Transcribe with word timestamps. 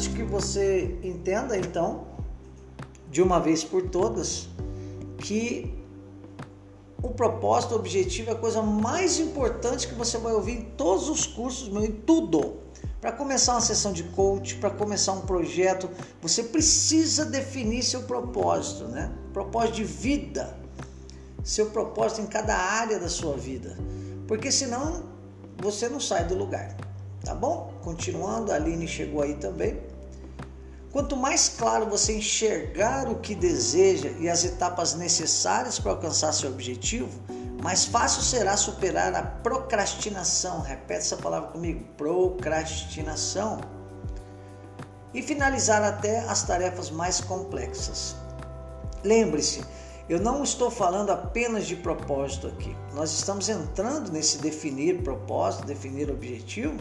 importante 0.00 0.10
que 0.10 0.22
você 0.22 0.98
entenda 1.02 1.58
então, 1.58 2.06
de 3.10 3.20
uma 3.20 3.38
vez 3.38 3.62
por 3.62 3.88
todas, 3.90 4.48
que 5.18 5.74
o 7.02 7.10
propósito, 7.10 7.74
o 7.74 7.76
objetivo 7.76 8.30
é 8.30 8.32
a 8.32 8.36
coisa 8.36 8.62
mais 8.62 9.18
importante 9.18 9.88
que 9.88 9.94
você 9.94 10.16
vai 10.18 10.32
ouvir 10.32 10.52
em 10.52 10.62
todos 10.62 11.08
os 11.08 11.26
cursos, 11.26 11.68
meu, 11.68 11.84
em 11.84 11.92
tudo. 11.92 12.60
Para 13.00 13.12
começar 13.12 13.52
uma 13.54 13.60
sessão 13.60 13.92
de 13.92 14.04
coach, 14.04 14.56
para 14.56 14.70
começar 14.70 15.12
um 15.12 15.22
projeto, 15.22 15.88
você 16.20 16.42
precisa 16.42 17.24
definir 17.24 17.82
seu 17.82 18.02
propósito, 18.02 18.84
né? 18.84 19.10
Propósito 19.32 19.76
de 19.76 19.84
vida, 19.84 20.56
seu 21.42 21.70
propósito 21.70 22.20
em 22.20 22.26
cada 22.26 22.54
área 22.54 22.98
da 22.98 23.08
sua 23.08 23.36
vida, 23.36 23.76
porque 24.28 24.52
senão 24.52 25.02
você 25.58 25.88
não 25.88 26.00
sai 26.00 26.26
do 26.26 26.34
lugar, 26.34 26.76
tá 27.24 27.34
bom? 27.34 27.72
Continuando, 27.82 28.52
a 28.52 28.56
Aline 28.56 28.86
chegou 28.86 29.22
aí 29.22 29.34
também. 29.34 29.89
Quanto 30.92 31.16
mais 31.16 31.48
claro 31.48 31.86
você 31.86 32.16
enxergar 32.16 33.08
o 33.08 33.20
que 33.20 33.34
deseja 33.34 34.08
e 34.18 34.28
as 34.28 34.44
etapas 34.44 34.94
necessárias 34.94 35.78
para 35.78 35.92
alcançar 35.92 36.32
seu 36.32 36.50
objetivo, 36.50 37.10
mais 37.62 37.84
fácil 37.84 38.22
será 38.22 38.56
superar 38.56 39.14
a 39.14 39.22
procrastinação. 39.22 40.60
Repete 40.60 41.00
essa 41.00 41.16
palavra 41.16 41.50
comigo: 41.50 41.84
procrastinação. 41.96 43.60
E 45.14 45.22
finalizar 45.22 45.82
até 45.82 46.20
as 46.20 46.42
tarefas 46.42 46.90
mais 46.90 47.20
complexas. 47.20 48.16
Lembre-se, 49.04 49.62
eu 50.08 50.20
não 50.20 50.42
estou 50.42 50.70
falando 50.70 51.10
apenas 51.10 51.66
de 51.66 51.76
propósito 51.76 52.48
aqui. 52.48 52.76
Nós 52.94 53.12
estamos 53.12 53.48
entrando 53.48 54.10
nesse 54.10 54.38
definir 54.38 55.02
propósito, 55.02 55.66
definir 55.66 56.10
objetivo, 56.10 56.76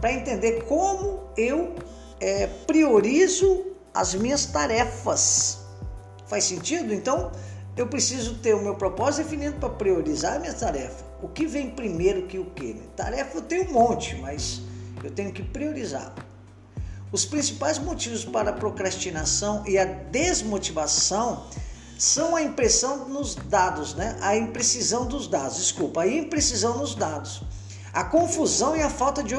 para 0.00 0.12
entender 0.12 0.64
como 0.64 1.30
eu 1.36 1.74
é, 2.20 2.46
priorizo 2.46 3.66
as 3.94 4.14
minhas 4.14 4.46
tarefas. 4.46 5.60
Faz 6.26 6.44
sentido? 6.44 6.92
Então, 6.92 7.32
eu 7.76 7.86
preciso 7.86 8.34
ter 8.36 8.54
o 8.54 8.62
meu 8.62 8.74
propósito 8.74 9.24
definido 9.24 9.56
para 9.58 9.70
priorizar 9.70 10.36
a 10.36 10.38
minha 10.38 10.52
tarefa. 10.52 11.04
O 11.22 11.28
que 11.28 11.46
vem 11.46 11.70
primeiro 11.70 12.26
que 12.26 12.38
o 12.38 12.46
que? 12.46 12.74
Né? 12.74 12.82
Tarefa 12.96 13.38
eu 13.38 13.42
tenho 13.42 13.68
um 13.68 13.72
monte, 13.72 14.16
mas 14.16 14.62
eu 15.02 15.10
tenho 15.10 15.32
que 15.32 15.42
priorizar. 15.42 16.14
Os 17.10 17.24
principais 17.24 17.78
motivos 17.78 18.24
para 18.24 18.50
a 18.50 18.52
procrastinação 18.52 19.64
e 19.66 19.78
a 19.78 19.84
desmotivação 19.84 21.46
são 21.98 22.36
a 22.36 22.42
impressão 22.42 23.08
nos 23.08 23.34
dados, 23.34 23.94
né? 23.94 24.16
A 24.20 24.36
imprecisão 24.36 25.06
dos 25.06 25.26
dados, 25.26 25.56
desculpa, 25.56 26.02
a 26.02 26.06
imprecisão 26.06 26.78
nos 26.78 26.94
dados 26.94 27.42
a 27.92 28.04
confusão 28.04 28.76
e 28.76 28.82
a 28.82 28.90
falta 28.90 29.22
de 29.22 29.34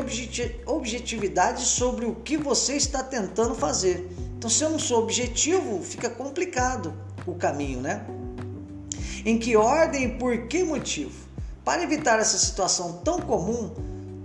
objetividade 0.65 1.63
sobre 1.63 2.05
o 2.05 2.15
que 2.15 2.37
você 2.37 2.73
está 2.75 3.03
tentando 3.03 3.55
fazer. 3.55 4.09
Então, 4.37 4.49
se 4.49 4.63
eu 4.63 4.69
não 4.69 4.79
sou 4.79 5.03
objetivo, 5.03 5.81
fica 5.83 6.09
complicado 6.09 6.93
o 7.25 7.35
caminho, 7.35 7.81
né? 7.81 8.05
Em 9.25 9.37
que 9.37 9.55
ordem 9.55 10.05
e 10.05 10.09
por 10.17 10.47
que 10.47 10.63
motivo? 10.63 11.27
Para 11.63 11.83
evitar 11.83 12.19
essa 12.19 12.37
situação 12.37 13.01
tão 13.03 13.19
comum, 13.19 13.69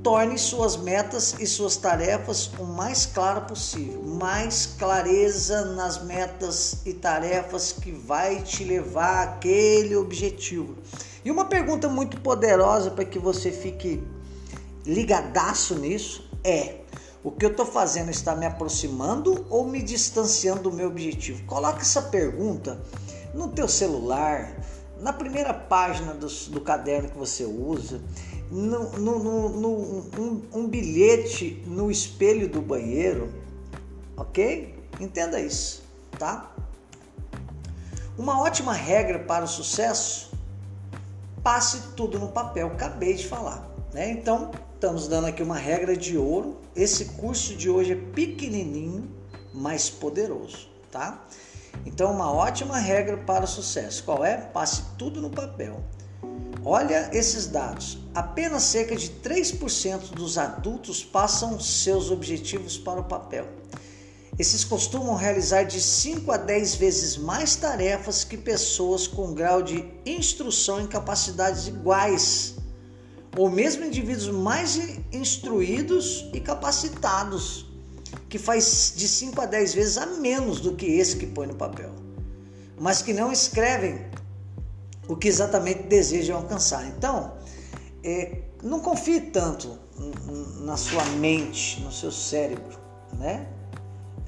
torne 0.05 0.39
suas 0.39 0.77
metas 0.77 1.35
e 1.41 1.47
suas 1.47 1.77
tarefas 1.77 2.51
o 2.59 2.65
mais 2.65 3.07
claro 3.07 3.43
possível. 3.43 4.03
Mais 4.03 4.67
clareza 4.79 5.65
nas 5.65 6.03
metas 6.05 6.77
e 6.87 6.93
tarefas 6.93 7.73
que 7.73 7.91
vai 7.91 8.41
te 8.43 8.65
levar 8.65 9.25
àquele 9.25 9.97
objetivo. 9.97 10.77
E 11.25 11.31
uma 11.31 11.47
pergunta 11.47 11.89
muito 11.89 12.21
poderosa 12.21 12.91
para 12.91 13.05
que 13.05 13.19
você 13.19 13.51
fique 13.51 14.03
ligadaço 14.85 15.75
nisso 15.77 16.29
é: 16.45 16.81
o 17.23 17.31
que 17.31 17.47
eu 17.47 17.51
estou 17.51 17.65
fazendo 17.65 18.11
está 18.11 18.37
me 18.37 18.45
aproximando 18.45 19.47
ou 19.49 19.65
me 19.67 19.83
distanciando 19.83 20.65
do 20.65 20.73
meu 20.73 20.89
objetivo? 20.89 21.43
Coloque 21.47 21.81
essa 21.81 22.03
pergunta 22.03 22.79
no 23.33 23.49
teu 23.49 23.67
celular, 23.67 24.55
na 25.01 25.13
primeira 25.13 25.55
página 25.55 26.13
do, 26.13 26.29
do 26.51 26.61
caderno 26.61 27.09
que 27.09 27.17
você 27.17 27.45
usa, 27.45 28.03
no, 28.51 28.91
no, 28.99 29.19
no, 29.19 29.49
no 29.49 29.71
um, 30.19 30.43
um 30.53 30.69
bilhete 30.69 31.63
no 31.67 31.91
espelho 31.91 32.49
do 32.49 32.61
banheiro, 32.61 33.33
ok? 34.17 34.79
Entenda 35.01 35.41
isso, 35.41 35.83
tá? 36.19 36.55
Uma 38.19 38.41
ótima 38.41 38.75
regra 38.75 39.19
para 39.19 39.45
o 39.45 39.49
sucesso: 39.49 40.34
passe 41.45 41.93
tudo 41.95 42.19
no 42.19 42.29
papel. 42.29 42.69
Acabei 42.69 43.15
de 43.15 43.29
falar, 43.29 43.71
né? 43.93 44.11
Então, 44.11 44.51
estamos 44.73 45.07
dando 45.07 45.27
aqui 45.27 45.43
uma 45.43 45.59
regra 45.59 45.95
de 45.95 46.17
ouro. 46.17 46.57
Esse 46.75 47.05
curso 47.17 47.55
de 47.55 47.69
hoje 47.69 47.93
é 47.93 47.97
pequenininho, 47.97 49.09
mas 49.53 49.91
poderoso, 49.91 50.69
tá? 50.91 51.23
Então, 51.85 52.11
uma 52.11 52.33
ótima 52.33 52.79
regra 52.79 53.19
para 53.19 53.45
o 53.45 53.49
sucesso. 53.49 54.03
Qual 54.05 54.25
é? 54.25 54.39
Passe 54.39 54.85
tudo 54.97 55.21
no 55.21 55.29
papel. 55.29 55.85
Olha 56.65 57.11
esses 57.13 57.47
dados. 57.47 57.99
Apenas 58.15 58.63
cerca 58.63 58.97
de 58.97 59.11
3% 59.11 60.13
dos 60.15 60.39
adultos 60.39 61.05
passam 61.05 61.61
seus 61.61 62.11
objetivos 62.11 62.79
para 62.79 63.01
o 63.01 63.05
papel. 63.05 63.47
Esses 64.37 64.65
costumam 64.65 65.15
realizar 65.15 65.63
de 65.63 65.81
5 65.81 66.33
a 66.33 66.37
10 66.37 66.75
vezes 66.75 67.17
mais 67.17 67.55
tarefas 67.55 68.25
que 68.25 68.37
pessoas 68.37 69.07
com 69.07 69.33
grau 69.33 69.63
de 69.63 69.85
instrução 70.05 70.81
em 70.81 70.87
capacidades 70.89 71.69
iguais 71.69 72.57
ou 73.37 73.49
mesmo 73.51 73.85
indivíduos 73.85 74.29
mais 74.29 74.79
instruídos 75.13 76.29
e 76.33 76.41
capacitados, 76.41 77.67
que 78.29 78.39
faz 78.39 78.93
de 78.97 79.07
5 79.09 79.41
a 79.41 79.47
10 79.47 79.75
vezes 79.75 79.99
a 79.99 80.07
menos 80.07 80.61
do 80.61 80.75
que 80.75 80.87
esse 80.87 81.17
que 81.17 81.27
põe 81.27 81.47
no 81.47 81.55
papel, 81.55 81.91
mas 82.79 83.03
que 83.03 83.13
não 83.13 83.33
escrevem 83.33 84.05
o 85.09 85.17
que 85.17 85.29
exatamente 85.29 85.85
desejam 85.85 86.37
alcançar. 86.37 86.87
Então, 86.89 87.35
é, 88.03 88.43
não 88.63 88.81
confie 88.81 89.21
tanto 89.21 89.79
na 90.61 90.77
sua 90.77 91.05
mente, 91.17 91.81
no 91.81 91.93
seu 91.93 92.11
cérebro, 92.11 92.79
né? 93.13 93.54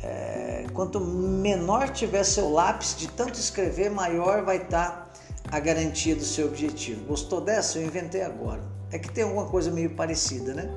É, 0.06 0.66
quanto 0.72 1.00
menor 1.00 1.88
tiver 1.88 2.22
seu 2.22 2.50
lápis 2.50 2.94
de 2.96 3.08
tanto 3.08 3.38
escrever, 3.38 3.90
maior 3.90 4.44
vai 4.44 4.58
estar 4.58 5.10
a 5.50 5.58
garantia 5.58 6.14
do 6.14 6.24
seu 6.24 6.46
objetivo. 6.46 7.04
Gostou 7.06 7.40
dessa? 7.40 7.78
Eu 7.78 7.86
inventei 7.86 8.22
agora. 8.22 8.62
É 8.92 8.98
que 8.98 9.10
tem 9.10 9.24
alguma 9.24 9.46
coisa 9.46 9.70
meio 9.70 9.90
parecida, 9.90 10.54
né? 10.54 10.70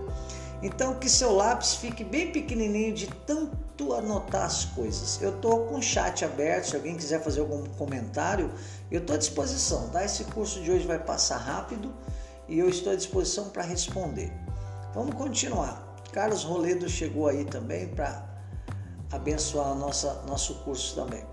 Então 0.62 0.96
que 0.96 1.10
seu 1.10 1.32
lápis 1.32 1.76
fique 1.76 2.04
bem 2.04 2.32
pequenininho 2.32 2.94
de 2.94 3.08
tanto 3.26 3.94
anotar 3.94 4.46
as 4.46 4.66
coisas. 4.66 5.22
Eu 5.22 5.32
tô 5.40 5.60
com 5.60 5.76
o 5.76 5.82
chat 5.82 6.26
aberto, 6.26 6.66
se 6.66 6.76
alguém 6.76 6.96
quiser 6.96 7.22
fazer 7.24 7.40
algum 7.40 7.64
comentário, 7.78 8.52
eu 8.92 9.00
estou 9.00 9.16
à 9.16 9.20
disposição, 9.20 9.90
tá? 9.90 10.04
Esse 10.04 10.24
curso 10.26 10.60
de 10.62 10.72
hoje 10.72 10.86
vai 10.86 11.00
passar 11.00 11.38
rápido 11.38 11.94
e 12.48 12.60
eu 12.60 12.68
estou 12.68 12.92
à 12.92 12.96
disposição 12.96 13.50
para 13.50 13.64
responder. 13.64 14.34
Vamos 14.94 15.14
continuar. 15.14 15.88
Carlos 16.12 16.44
Roledo 16.44 16.90
chegou 16.90 17.28
aí 17.28 17.46
também 17.46 17.88
para 17.88 18.29
abençoar 19.12 19.76
nossa, 19.76 20.24
nosso 20.28 20.56
curso 20.64 20.96
também. 20.96 21.24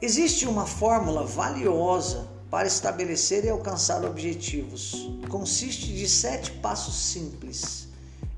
Existe 0.00 0.46
uma 0.46 0.66
fórmula 0.66 1.24
valiosa 1.24 2.26
para 2.50 2.66
estabelecer 2.66 3.44
e 3.44 3.48
alcançar 3.48 4.04
objetivos. 4.04 5.10
Consiste 5.28 5.92
de 5.92 6.08
sete 6.08 6.50
passos 6.52 6.94
simples. 6.94 7.88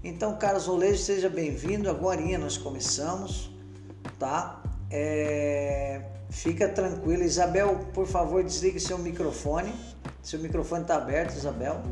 Então, 0.02 0.36
Carlos 0.36 0.66
Rolejo, 0.66 1.02
seja 1.02 1.28
bem-vindo. 1.28 1.90
Agora 1.90 2.20
nós 2.38 2.56
começamos, 2.56 3.50
tá? 4.18 4.62
É... 4.90 6.02
Fica 6.30 6.68
tranquilo. 6.68 7.22
Isabel, 7.22 7.86
por 7.92 8.06
favor, 8.06 8.42
desligue 8.44 8.78
seu 8.78 8.98
microfone. 8.98 9.74
Seu 10.22 10.38
microfone 10.38 10.82
está 10.82 10.96
aberto, 10.96 11.36
Isabel. 11.36 11.82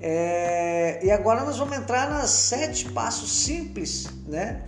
É... 0.00 1.04
E 1.04 1.10
agora 1.10 1.44
nós 1.44 1.56
vamos 1.56 1.76
entrar 1.76 2.08
nas 2.10 2.30
sete 2.30 2.90
passos 2.90 3.30
simples, 3.44 4.06
né? 4.26 4.62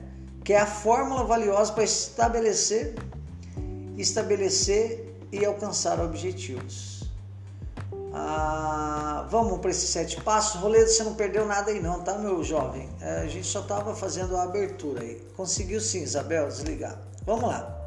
Que 0.45 0.53
é 0.53 0.61
a 0.61 0.67
fórmula 0.67 1.25
valiosa 1.25 1.73
para 1.73 1.85
estabelecer, 1.85 2.95
estabelecer 3.97 5.15
e 5.31 5.45
alcançar 5.45 6.01
objetivos. 6.01 6.99
Ah, 8.13 9.27
vamos 9.31 9.59
para 9.61 9.71
esses 9.71 9.91
sete 9.91 10.21
passos. 10.23 10.61
Roledo, 10.61 10.89
você 10.89 11.05
não 11.05 11.15
perdeu 11.15 11.47
nada 11.47 11.71
aí 11.71 11.81
não, 11.81 12.01
tá, 12.01 12.19
meu 12.19 12.43
jovem? 12.43 12.89
É, 13.01 13.21
a 13.21 13.27
gente 13.27 13.47
só 13.47 13.61
estava 13.61 13.95
fazendo 13.95 14.37
a 14.37 14.43
abertura 14.45 15.03
aí. 15.03 15.23
Conseguiu 15.37 15.81
sim, 15.81 16.03
Isabel, 16.03 16.49
desligar. 16.49 16.99
Vamos 17.25 17.45
lá. 17.45 17.78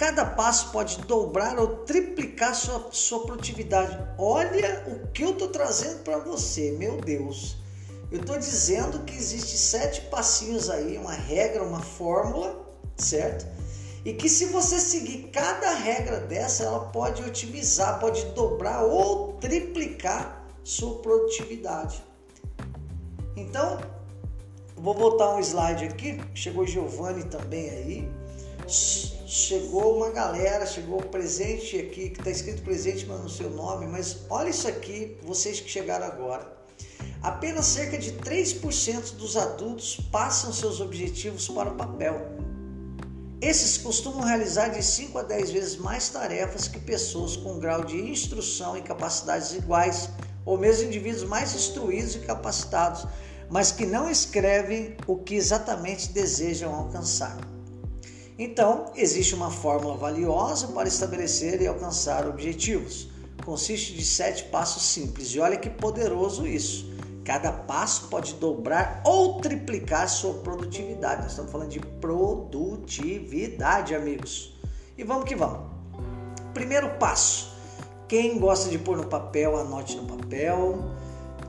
Cada 0.00 0.24
passo 0.24 0.70
pode 0.70 0.96
dobrar 1.02 1.58
ou 1.58 1.84
triplicar 1.84 2.54
sua, 2.54 2.88
sua 2.90 3.26
produtividade. 3.26 3.98
Olha 4.16 4.82
o 4.86 5.08
que 5.08 5.22
eu 5.22 5.32
estou 5.32 5.48
trazendo 5.48 6.02
para 6.02 6.16
você, 6.16 6.72
meu 6.78 6.98
Deus. 7.02 7.58
Eu 8.10 8.18
estou 8.18 8.38
dizendo 8.38 9.00
que 9.00 9.14
existe 9.14 9.58
sete 9.58 10.00
passinhos 10.08 10.70
aí, 10.70 10.96
uma 10.96 11.12
regra, 11.12 11.62
uma 11.62 11.80
fórmula, 11.80 12.66
certo? 12.96 13.46
E 14.02 14.14
que 14.14 14.26
se 14.26 14.46
você 14.46 14.78
seguir 14.78 15.28
cada 15.34 15.74
regra 15.74 16.20
dessa, 16.20 16.64
ela 16.64 16.86
pode 16.86 17.22
otimizar, 17.22 18.00
pode 18.00 18.24
dobrar 18.28 18.82
ou 18.82 19.34
triplicar 19.34 20.46
sua 20.64 20.94
produtividade. 21.00 22.02
Então, 23.36 23.78
Vou 24.82 24.94
botar 24.94 25.34
um 25.34 25.40
slide 25.40 25.84
aqui. 25.84 26.18
Chegou 26.34 26.66
Giovanni 26.66 27.24
também 27.24 27.68
aí. 27.68 28.08
Chegou 29.32 29.98
uma 29.98 30.10
galera, 30.10 30.66
chegou 30.66 31.00
presente 31.02 31.78
aqui, 31.78 32.10
que 32.10 32.18
está 32.18 32.32
escrito 32.32 32.62
presente, 32.62 33.06
mas 33.06 33.20
no 33.20 33.28
seu 33.28 33.48
nome. 33.48 33.86
Mas 33.86 34.22
olha 34.28 34.48
isso 34.48 34.66
aqui, 34.66 35.16
vocês 35.22 35.60
que 35.60 35.70
chegaram 35.70 36.04
agora. 36.04 36.52
Apenas 37.22 37.66
cerca 37.66 37.96
de 37.96 38.14
3% 38.14 39.14
dos 39.14 39.36
adultos 39.36 40.00
passam 40.10 40.52
seus 40.52 40.80
objetivos 40.80 41.46
para 41.46 41.70
o 41.70 41.76
papel. 41.76 42.20
Esses 43.40 43.78
costumam 43.78 44.24
realizar 44.24 44.70
de 44.70 44.82
5 44.82 45.16
a 45.18 45.22
10 45.22 45.50
vezes 45.52 45.76
mais 45.76 46.08
tarefas 46.08 46.66
que 46.66 46.80
pessoas 46.80 47.36
com 47.36 47.60
grau 47.60 47.84
de 47.84 48.00
instrução 48.00 48.76
e 48.76 48.82
capacidades 48.82 49.52
iguais, 49.52 50.10
ou 50.44 50.58
mesmo 50.58 50.88
indivíduos 50.88 51.22
mais 51.22 51.54
instruídos 51.54 52.16
e 52.16 52.18
capacitados, 52.18 53.06
mas 53.48 53.70
que 53.70 53.86
não 53.86 54.10
escrevem 54.10 54.96
o 55.06 55.18
que 55.18 55.36
exatamente 55.36 56.08
desejam 56.08 56.74
alcançar. 56.74 57.38
Então, 58.42 58.90
existe 58.96 59.34
uma 59.34 59.50
fórmula 59.50 59.98
valiosa 59.98 60.68
para 60.68 60.88
estabelecer 60.88 61.60
e 61.60 61.66
alcançar 61.66 62.26
objetivos. 62.26 63.10
Consiste 63.44 63.92
de 63.92 64.02
sete 64.02 64.44
passos 64.44 64.82
simples, 64.82 65.34
e 65.34 65.40
olha 65.40 65.58
que 65.58 65.68
poderoso 65.68 66.46
isso. 66.46 66.90
Cada 67.22 67.52
passo 67.52 68.08
pode 68.08 68.32
dobrar 68.36 69.02
ou 69.04 69.42
triplicar 69.42 70.08
sua 70.08 70.32
produtividade. 70.38 71.20
Nós 71.20 71.32
estamos 71.32 71.52
falando 71.52 71.68
de 71.68 71.80
produtividade, 71.80 73.94
amigos. 73.94 74.58
E 74.96 75.04
vamos 75.04 75.26
que 75.26 75.36
vamos. 75.36 75.70
Primeiro 76.54 76.88
passo: 76.94 77.54
quem 78.08 78.38
gosta 78.38 78.70
de 78.70 78.78
pôr 78.78 78.96
no 78.96 79.04
papel, 79.04 79.58
anote 79.58 79.96
no 79.96 80.16
papel. 80.16 80.78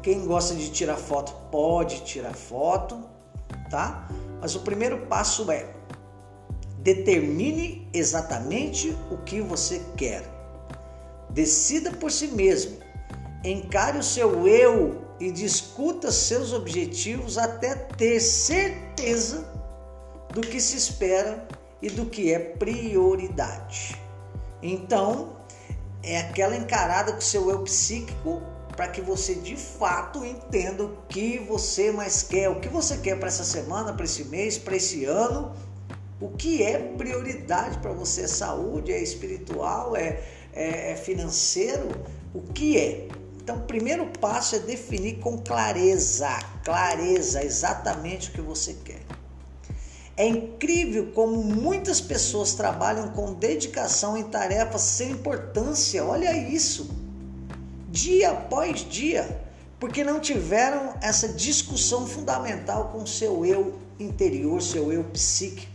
Quem 0.04 0.26
gosta 0.26 0.56
de 0.56 0.70
tirar 0.70 0.98
foto, 0.98 1.34
pode 1.50 2.02
tirar 2.02 2.34
foto, 2.34 3.02
tá? 3.70 4.10
Mas 4.42 4.56
o 4.56 4.60
primeiro 4.60 5.06
passo 5.06 5.50
é 5.50 5.80
determine 6.83 7.88
exatamente 7.94 8.95
o 9.12 9.18
que 9.18 9.42
você 9.42 9.81
quer. 9.95 10.24
Decida 11.30 11.92
por 11.92 12.12
si 12.12 12.28
mesmo. 12.28 12.78
Encare 13.44 13.98
o 13.98 14.04
seu 14.04 14.48
eu 14.48 15.01
e 15.19 15.31
discuta 15.31 16.12
seus 16.12 16.54
objetivos 16.54 17.38
até 17.38 17.75
ter 17.75 18.19
certeza 18.19 19.48
do 20.33 20.42
que 20.42 20.60
se 20.60 20.78
espera 20.78 21.48
e 21.81 21.89
do 21.89 22.06
que 22.06 22.33
é 22.33 22.39
prioridade. 22.39 24.00
Então, 24.62 25.38
é 26.04 26.19
aquela 26.19 26.56
encarada 26.56 27.13
com 27.13 27.22
seu 27.22 27.50
eu 27.50 27.63
psíquico 27.63 28.42
para 28.75 28.88
que 28.88 29.01
você 29.01 29.36
de 29.36 29.56
fato 29.56 30.25
entenda 30.25 30.83
o 30.83 30.98
que 31.07 31.39
você 31.39 31.92
mais 31.92 32.24
quer, 32.24 32.50
o 32.50 32.60
que 32.60 32.69
você 32.69 32.98
quer 32.98 33.19
para 33.19 33.28
essa 33.28 33.44
semana, 33.44 33.94
para 33.94 34.06
esse 34.06 34.24
mês, 34.25 34.57
para 34.57 34.75
esse 34.75 35.06
ano, 35.06 35.54
o 36.21 36.29
que 36.29 36.62
é 36.62 36.77
prioridade 36.77 37.79
para 37.79 37.91
você, 37.91 38.21
é 38.21 38.27
saúde, 38.27 38.91
é 38.91 39.01
espiritual, 39.01 39.95
é, 39.95 40.21
é, 40.53 40.91
é 40.91 40.95
financeiro, 40.95 41.89
o 42.33 42.41
que 42.41 42.77
é? 42.77 43.07
Então, 43.41 43.57
o 43.57 43.62
primeiro 43.62 44.06
passo 44.19 44.56
é 44.56 44.59
definir 44.59 45.18
com 45.18 45.39
clareza, 45.39 46.29
clareza, 46.63 47.44
exatamente 47.44 48.29
o 48.29 48.33
que 48.33 48.41
você 48.41 48.75
quer. 48.85 49.01
É 50.15 50.27
incrível 50.27 51.12
como 51.15 51.44
muitas 51.44 52.00
pessoas 52.00 52.53
trabalham 52.53 53.09
com 53.09 53.33
dedicação 53.33 54.15
em 54.15 54.23
tarefas 54.23 54.81
sem 54.81 55.12
importância. 55.12 56.06
Olha 56.06 56.38
isso. 56.38 56.91
Dia 57.89 58.29
após 58.31 58.88
dia, 58.88 59.41
porque 59.79 60.03
não 60.03 60.19
tiveram 60.19 60.94
essa 61.01 61.29
discussão 61.29 62.06
fundamental 62.06 62.89
com 62.89 63.03
seu 63.07 63.44
eu 63.44 63.79
interior, 64.00 64.62
seu 64.62 64.94
eu 64.94 65.03
psíquico. 65.06 65.70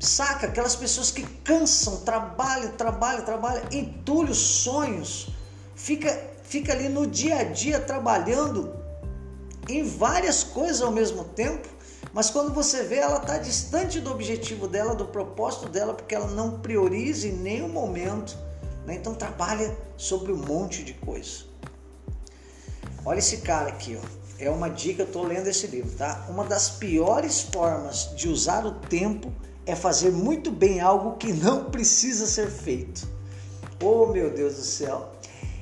Saca? 0.00 0.46
Aquelas 0.46 0.76
pessoas 0.76 1.10
que 1.10 1.22
cansam, 1.44 1.98
trabalham, 1.98 2.72
trabalham, 2.72 3.24
trabalham, 3.24 3.62
entulham 3.72 4.32
os 4.32 4.38
sonhos 4.38 5.28
fica, 5.74 6.30
fica 6.44 6.72
ali 6.72 6.88
no 6.88 7.06
dia 7.06 7.38
a 7.38 7.44
dia 7.44 7.80
trabalhando 7.80 8.74
em 9.68 9.82
várias 9.82 10.44
coisas 10.44 10.82
ao 10.82 10.92
mesmo 10.92 11.24
tempo, 11.24 11.68
mas 12.12 12.30
quando 12.30 12.52
você 12.52 12.84
vê, 12.84 12.96
ela 12.96 13.16
está 13.16 13.38
distante 13.38 14.00
do 14.00 14.10
objetivo 14.10 14.68
dela, 14.68 14.94
do 14.94 15.06
propósito 15.06 15.68
dela, 15.68 15.94
porque 15.94 16.14
ela 16.14 16.28
não 16.28 16.60
prioriza 16.60 17.26
em 17.26 17.32
nenhum 17.32 17.68
momento. 17.68 18.36
Né? 18.86 18.94
Então 18.96 19.14
trabalha 19.14 19.76
sobre 19.96 20.30
um 20.30 20.36
monte 20.36 20.84
de 20.84 20.94
coisa. 20.94 21.44
Olha 23.04 23.18
esse 23.18 23.38
cara 23.38 23.68
aqui, 23.68 23.98
ó. 24.00 24.24
É 24.38 24.50
uma 24.50 24.68
dica, 24.68 25.02
eu 25.02 25.06
estou 25.06 25.24
lendo 25.24 25.46
esse 25.46 25.66
livro, 25.68 25.90
tá? 25.96 26.26
Uma 26.28 26.44
das 26.44 26.68
piores 26.68 27.42
formas 27.42 28.10
de 28.16 28.28
usar 28.28 28.66
o 28.66 28.72
tempo 28.72 29.32
é 29.66 29.74
fazer 29.74 30.10
muito 30.10 30.50
bem 30.50 30.80
algo 30.80 31.16
que 31.16 31.32
não 31.32 31.64
precisa 31.70 32.26
ser 32.26 32.48
feito. 32.48 33.08
Oh 33.82 34.06
meu 34.06 34.30
Deus 34.30 34.54
do 34.54 34.62
céu! 34.62 35.10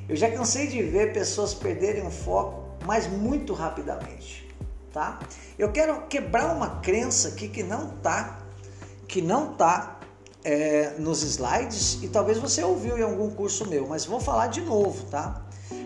Eu 0.08 0.16
já 0.16 0.30
cansei 0.30 0.66
de 0.66 0.82
ver 0.82 1.12
pessoas 1.12 1.54
perderem 1.54 2.06
o 2.06 2.10
foco, 2.10 2.64
mas 2.84 3.06
muito 3.06 3.52
rapidamente, 3.52 4.48
tá? 4.92 5.20
Eu 5.58 5.70
quero 5.70 6.06
quebrar 6.06 6.54
uma 6.54 6.80
crença 6.80 7.28
aqui 7.28 7.48
que 7.48 7.62
não 7.62 7.90
tá, 7.98 8.40
que 9.06 9.22
não 9.22 9.54
tá 9.54 10.00
é, 10.44 10.94
nos 10.98 11.22
slides 11.22 12.02
e 12.02 12.08
talvez 12.08 12.38
você 12.38 12.62
ouviu 12.62 12.98
em 12.98 13.02
algum 13.02 13.30
curso 13.30 13.68
meu, 13.68 13.86
mas 13.86 14.04
vou 14.04 14.20
falar 14.20 14.48
de 14.48 14.60
novo, 14.60 15.04
tá? 15.06 15.42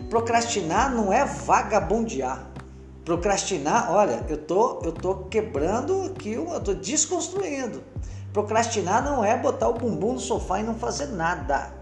Procrastinar 0.09 0.93
não 0.93 1.13
é 1.13 1.25
vagabundear. 1.25 2.47
Procrastinar, 3.07 3.89
olha, 3.89 4.25
eu 4.27 4.37
tô, 4.37 4.81
eu 4.83 4.91
tô 4.91 5.15
quebrando 5.29 6.07
aqui, 6.07 6.33
eu 6.33 6.59
tô 6.59 6.73
desconstruindo. 6.73 7.81
Procrastinar 8.33 9.01
não 9.01 9.23
é 9.23 9.37
botar 9.37 9.69
o 9.69 9.75
bumbum 9.75 10.15
no 10.15 10.19
sofá 10.19 10.59
e 10.59 10.63
não 10.63 10.75
fazer 10.75 11.05
nada. 11.05 11.73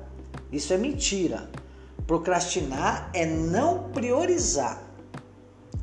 Isso 0.51 0.71
é 0.71 0.77
mentira. 0.77 1.49
Procrastinar 2.05 3.09
é 3.11 3.25
não 3.25 3.89
priorizar. 3.89 4.79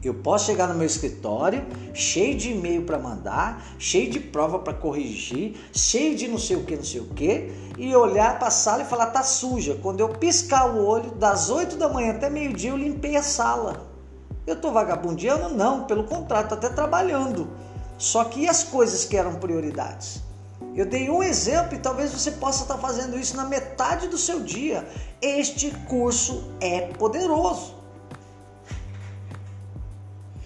Eu 0.01 0.15
posso 0.15 0.47
chegar 0.47 0.69
no 0.69 0.77
meu 0.77 0.87
escritório 0.87 1.67
cheio 1.93 2.37
de 2.37 2.53
e-mail 2.53 2.83
para 2.83 3.01
mandar, 3.01 3.67
cheio 3.81 4.09
de 4.09 4.21
prova 4.21 4.61
para 4.61 4.75
corrigir, 4.75 5.57
cheio 5.73 6.15
de 6.15 6.29
não 6.29 6.39
sei 6.39 6.55
o 6.55 6.63
que, 6.65 6.77
não 6.77 6.85
sei 6.85 7.01
o 7.01 7.09
que, 7.09 7.51
e 7.77 7.93
olhar 7.97 8.39
para 8.39 8.47
a 8.47 8.53
sala 8.53 8.85
e 8.85 8.87
falar 8.87 9.07
tá 9.07 9.25
suja. 9.25 9.77
Quando 9.83 9.99
eu 9.99 10.09
piscar 10.09 10.73
o 10.73 10.87
olho, 10.87 11.11
das 11.11 11.51
8 11.51 11.77
da 11.77 11.89
manhã 11.89 12.13
até 12.13 12.31
meio-dia, 12.31 12.71
eu 12.71 12.77
limpei 12.77 13.17
a 13.17 13.25
sala. 13.25 13.92
Eu 14.47 14.55
estou 14.55 14.73
vagabundeando? 14.73 15.51
Não, 15.51 15.85
pelo 15.85 16.05
contrário, 16.05 16.47
estou 16.47 16.59
até 16.59 16.69
trabalhando. 16.69 17.49
Só 17.97 18.25
que 18.25 18.41
e 18.41 18.49
as 18.49 18.65
coisas 18.65 19.05
que 19.05 19.17
eram 19.17 19.37
prioridades? 19.37 20.21
Eu 20.75 20.87
dei 20.87 21.11
um 21.11 21.23
exemplo 21.23 21.75
e 21.75 21.79
talvez 21.79 22.13
você 22.13 22.33
possa 22.33 22.63
estar 22.63 22.79
fazendo 22.79 23.19
isso 23.19 23.37
na 23.37 23.45
metade 23.45 24.09
do 24.09 24.19
seu 24.19 24.41
dia. 24.41 24.89
Este 25.21 25.71
curso 25.87 26.53
é 26.61 26.89
poderoso. 26.99 27.75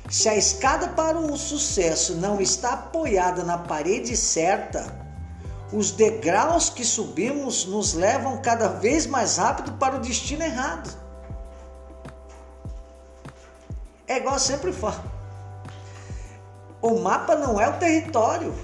Se 0.08 0.28
a 0.28 0.36
escada 0.36 0.88
para 0.88 1.18
o 1.18 1.36
sucesso 1.36 2.14
não 2.14 2.40
está 2.40 2.74
apoiada 2.74 3.42
na 3.42 3.58
parede 3.58 4.16
certa, 4.16 5.06
os 5.72 5.90
degraus 5.90 6.70
que 6.70 6.84
subimos 6.84 7.64
nos 7.64 7.92
levam 7.92 8.38
cada 8.38 8.68
vez 8.68 9.06
mais 9.06 9.36
rápido 9.36 9.72
para 9.72 9.96
o 9.96 10.00
destino 10.00 10.42
errado. 10.42 11.05
É 14.06 14.18
igual 14.18 14.34
eu 14.34 14.40
sempre 14.40 14.72
falo. 14.72 15.02
O 16.80 17.00
mapa 17.00 17.34
não 17.34 17.60
é 17.60 17.68
o 17.68 17.78
território. 17.78 18.54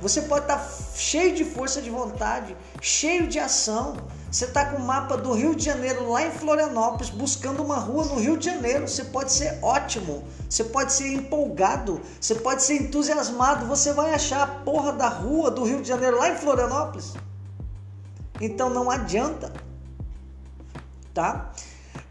Você 0.00 0.22
pode 0.22 0.44
estar 0.44 0.62
cheio 0.94 1.34
de 1.34 1.44
força 1.44 1.80
de 1.80 1.88
vontade, 1.88 2.54
cheio 2.82 3.26
de 3.26 3.38
ação. 3.38 3.96
Você 4.30 4.44
está 4.44 4.66
com 4.66 4.76
o 4.76 4.84
mapa 4.84 5.16
do 5.16 5.32
Rio 5.32 5.54
de 5.54 5.64
Janeiro 5.64 6.10
lá 6.10 6.26
em 6.26 6.30
Florianópolis, 6.30 7.08
buscando 7.08 7.62
uma 7.62 7.76
rua 7.76 8.04
no 8.04 8.16
Rio 8.16 8.36
de 8.36 8.44
Janeiro. 8.44 8.86
Você 8.86 9.04
pode 9.04 9.32
ser 9.32 9.58
ótimo, 9.62 10.22
você 10.48 10.64
pode 10.64 10.92
ser 10.92 11.14
empolgado, 11.14 12.02
você 12.20 12.34
pode 12.34 12.62
ser 12.62 12.82
entusiasmado. 12.82 13.66
Você 13.66 13.94
vai 13.94 14.12
achar 14.12 14.42
a 14.42 14.46
porra 14.46 14.92
da 14.92 15.08
rua 15.08 15.50
do 15.50 15.64
Rio 15.64 15.80
de 15.80 15.88
Janeiro 15.88 16.18
lá 16.18 16.28
em 16.28 16.36
Florianópolis. 16.36 17.14
Então 18.38 18.68
não 18.68 18.90
adianta, 18.90 19.50
tá? 21.14 21.52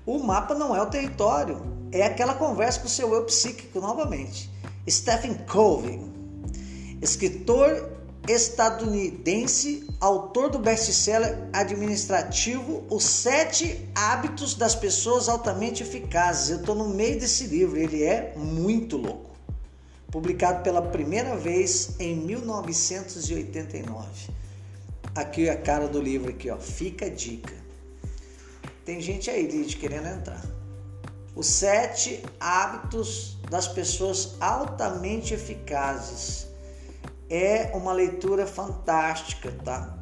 O 0.05 0.19
mapa 0.19 0.53
não 0.53 0.75
é 0.75 0.81
o 0.81 0.85
território, 0.85 1.61
é 1.91 2.03
aquela 2.03 2.35
conversa 2.35 2.79
com 2.79 2.85
o 2.85 2.89
seu 2.89 3.11
eu 3.13 3.23
psíquico 3.25 3.79
novamente. 3.79 4.51
Stephen 4.87 5.33
Covey, 5.47 5.99
escritor 7.01 7.89
estadunidense, 8.27 9.87
autor 9.99 10.49
do 10.49 10.59
best-seller 10.59 11.49
administrativo 11.53 12.83
Os 12.89 13.03
Sete 13.03 13.89
Hábitos 13.95 14.53
das 14.53 14.75
Pessoas 14.75 15.27
Altamente 15.27 15.81
Eficazes. 15.81 16.51
Eu 16.51 16.57
estou 16.57 16.75
no 16.75 16.89
meio 16.89 17.19
desse 17.19 17.47
livro, 17.47 17.77
ele 17.77 18.03
é 18.03 18.33
muito 18.35 18.97
louco. 18.97 19.35
Publicado 20.11 20.61
pela 20.61 20.81
primeira 20.81 21.35
vez 21.35 21.95
em 21.99 22.15
1989. 22.15 24.07
Aqui 25.15 25.47
é 25.47 25.51
a 25.51 25.57
cara 25.57 25.87
do 25.87 25.99
livro 25.99 26.29
aqui, 26.29 26.49
ó. 26.49 26.57
Fica 26.57 27.05
a 27.05 27.09
dica. 27.09 27.64
Tem 28.85 29.01
gente 29.01 29.31
aí, 29.31 29.47
Lid, 29.47 29.77
querendo 29.77 30.07
entrar. 30.07 30.43
Os 31.35 31.47
sete 31.47 32.23
hábitos 32.39 33.35
das 33.49 33.67
pessoas 33.67 34.35
altamente 34.39 35.33
eficazes. 35.33 36.47
É 37.27 37.71
uma 37.73 37.91
leitura 37.91 38.45
fantástica, 38.45 39.51
tá? 39.63 39.97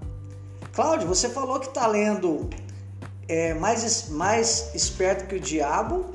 Cláudio, 0.74 1.08
você 1.08 1.30
falou 1.30 1.62
que 1.62 1.68
está 1.68 1.88
lendo 1.88 2.50
é, 3.28 3.54
mais, 3.54 4.10
mais 4.10 4.76
esperto 4.76 5.28
que 5.28 5.36
o 5.36 5.40
diabo 5.40 6.14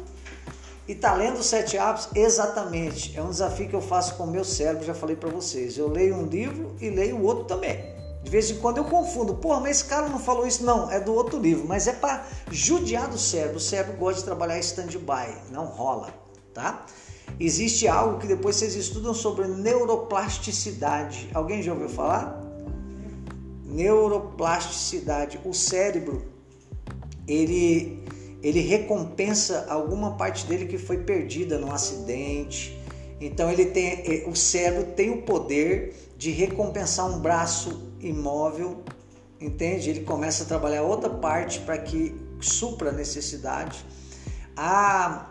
e 0.86 0.92
está 0.92 1.14
lendo 1.14 1.42
sete 1.42 1.78
hábitos? 1.78 2.10
Exatamente. 2.14 3.16
É 3.16 3.22
um 3.22 3.30
desafio 3.30 3.66
que 3.66 3.74
eu 3.74 3.80
faço 3.80 4.14
com 4.16 4.24
o 4.24 4.30
meu 4.30 4.44
cérebro, 4.44 4.84
já 4.84 4.94
falei 4.94 5.16
para 5.16 5.30
vocês. 5.30 5.78
Eu 5.78 5.88
leio 5.88 6.16
um 6.16 6.26
livro 6.26 6.76
e 6.80 6.90
leio 6.90 7.16
o 7.16 7.24
outro 7.24 7.44
também. 7.44 7.97
De 8.22 8.30
vez 8.30 8.50
em 8.50 8.56
quando 8.56 8.78
eu 8.78 8.84
confundo. 8.84 9.34
Porra, 9.34 9.60
mas 9.60 9.78
esse 9.78 9.84
cara 9.84 10.08
não 10.08 10.18
falou 10.18 10.46
isso. 10.46 10.64
Não, 10.64 10.90
é 10.90 11.00
do 11.00 11.14
outro 11.14 11.38
livro. 11.38 11.66
Mas 11.66 11.86
é 11.86 11.92
para 11.92 12.26
judiar 12.50 13.08
do 13.08 13.18
cérebro. 13.18 13.56
O 13.56 13.60
cérebro 13.60 13.96
gosta 13.96 14.20
de 14.20 14.24
trabalhar 14.24 14.58
stand-by. 14.58 15.50
Não 15.50 15.66
rola, 15.66 16.12
tá? 16.52 16.84
Existe 17.38 17.86
algo 17.86 18.18
que 18.18 18.26
depois 18.26 18.56
vocês 18.56 18.74
estudam 18.74 19.14
sobre 19.14 19.46
neuroplasticidade. 19.46 21.30
Alguém 21.32 21.62
já 21.62 21.72
ouviu 21.72 21.88
falar? 21.88 22.42
Neuroplasticidade. 23.64 25.40
O 25.44 25.54
cérebro, 25.54 26.24
ele, 27.26 28.02
ele 28.42 28.60
recompensa 28.60 29.66
alguma 29.68 30.16
parte 30.16 30.46
dele 30.46 30.66
que 30.66 30.78
foi 30.78 30.98
perdida 30.98 31.58
num 31.58 31.70
acidente. 31.70 32.76
Então 33.20 33.50
ele 33.50 33.66
tem, 33.66 34.28
o 34.28 34.34
cérebro 34.34 34.92
tem 34.94 35.10
o 35.10 35.22
poder 35.22 35.94
de 36.16 36.30
recompensar 36.30 37.06
um 37.06 37.20
braço 37.20 37.87
imóvel, 38.00 38.82
entende? 39.40 39.90
Ele 39.90 40.00
começa 40.00 40.44
a 40.44 40.46
trabalhar 40.46 40.82
outra 40.82 41.10
parte 41.10 41.60
para 41.60 41.78
que 41.78 42.14
supra 42.40 42.90
a 42.90 42.92
necessidade. 42.92 43.84
Há, 44.56 45.30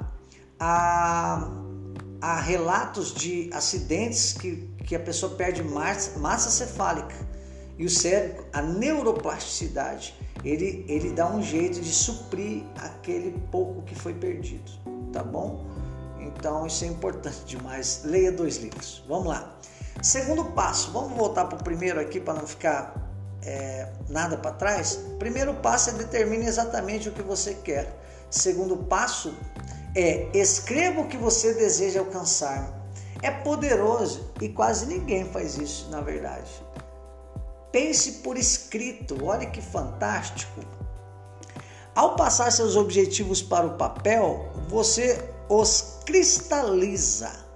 há, 0.59 1.51
há 2.21 2.39
relatos 2.41 3.13
de 3.13 3.49
acidentes 3.53 4.33
que, 4.33 4.69
que 4.85 4.95
a 4.95 4.99
pessoa 4.99 5.35
perde 5.35 5.63
massa, 5.63 6.19
massa 6.19 6.49
cefálica 6.49 7.15
e 7.77 7.85
o 7.85 7.89
cérebro, 7.89 8.45
a 8.51 8.61
neuroplasticidade, 8.61 10.15
ele, 10.43 10.85
ele 10.87 11.11
dá 11.11 11.29
um 11.29 11.43
jeito 11.43 11.79
de 11.79 11.91
suprir 11.91 12.63
aquele 12.77 13.37
pouco 13.51 13.83
que 13.83 13.93
foi 13.93 14.13
perdido, 14.13 14.71
tá 15.13 15.23
bom? 15.23 15.65
Então 16.19 16.65
isso 16.65 16.83
é 16.83 16.87
importante 16.87 17.45
demais. 17.45 18.01
Leia 18.03 18.31
dois 18.31 18.57
livros. 18.57 19.03
Vamos 19.07 19.27
lá. 19.27 19.57
Segundo 20.01 20.45
passo, 20.45 20.91
vamos 20.91 21.17
voltar 21.17 21.45
para 21.45 21.57
o 21.57 21.63
primeiro 21.63 21.99
aqui 21.99 22.19
para 22.19 22.35
não 22.35 22.47
ficar 22.47 22.93
é, 23.41 23.87
nada 24.09 24.37
para 24.37 24.51
trás. 24.51 24.99
Primeiro 25.17 25.53
passo 25.55 25.89
é 25.89 25.93
determine 25.93 26.45
exatamente 26.45 27.09
o 27.09 27.11
que 27.11 27.21
você 27.21 27.55
quer. 27.55 27.91
Segundo 28.29 28.77
passo 28.77 29.33
é 29.95 30.27
escreva 30.33 31.01
o 31.01 31.07
que 31.07 31.17
você 31.17 31.53
deseja 31.53 31.99
alcançar. 31.99 32.71
É 33.23 33.31
poderoso 33.31 34.31
e 34.39 34.49
quase 34.49 34.85
ninguém 34.85 35.25
faz 35.25 35.57
isso, 35.57 35.89
na 35.89 36.01
verdade. 36.01 36.51
Pense 37.71 38.13
por 38.23 38.37
escrito, 38.37 39.25
olha 39.25 39.47
que 39.47 39.61
fantástico. 39.61 40.61
Ao 41.95 42.15
passar 42.15 42.51
seus 42.51 42.75
objetivos 42.75 43.41
para 43.41 43.65
o 43.65 43.75
papel, 43.75 44.51
você 44.69 45.19
os 45.49 45.97
cristaliza 46.05 47.46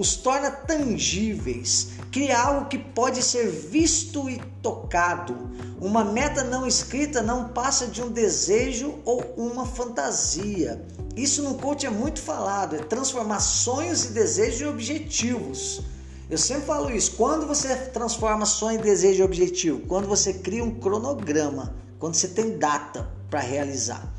os 0.00 0.16
torna 0.16 0.50
tangíveis, 0.50 1.90
cria 2.10 2.40
algo 2.40 2.68
que 2.68 2.78
pode 2.78 3.22
ser 3.22 3.50
visto 3.50 4.30
e 4.30 4.40
tocado. 4.62 5.50
Uma 5.78 6.02
meta 6.02 6.42
não 6.42 6.66
escrita 6.66 7.20
não 7.20 7.48
passa 7.48 7.86
de 7.86 8.02
um 8.02 8.10
desejo 8.10 8.98
ou 9.04 9.22
uma 9.36 9.66
fantasia. 9.66 10.82
Isso 11.14 11.42
no 11.42 11.56
coach 11.56 11.84
é 11.84 11.90
muito 11.90 12.18
falado, 12.18 12.76
é 12.76 12.78
transformar 12.78 13.40
sonhos 13.40 14.06
e 14.06 14.12
desejos 14.12 14.62
em 14.62 14.68
objetivos. 14.68 15.82
Eu 16.30 16.38
sempre 16.38 16.64
falo 16.64 16.90
isso. 16.90 17.12
Quando 17.16 17.46
você 17.46 17.76
transforma 17.76 18.46
sonho, 18.46 18.80
desejo 18.80 19.20
em 19.20 19.26
objetivo, 19.26 19.80
quando 19.86 20.08
você 20.08 20.32
cria 20.32 20.64
um 20.64 20.76
cronograma, 20.80 21.74
quando 21.98 22.14
você 22.14 22.28
tem 22.28 22.56
data 22.56 23.06
para 23.28 23.40
realizar. 23.40 24.10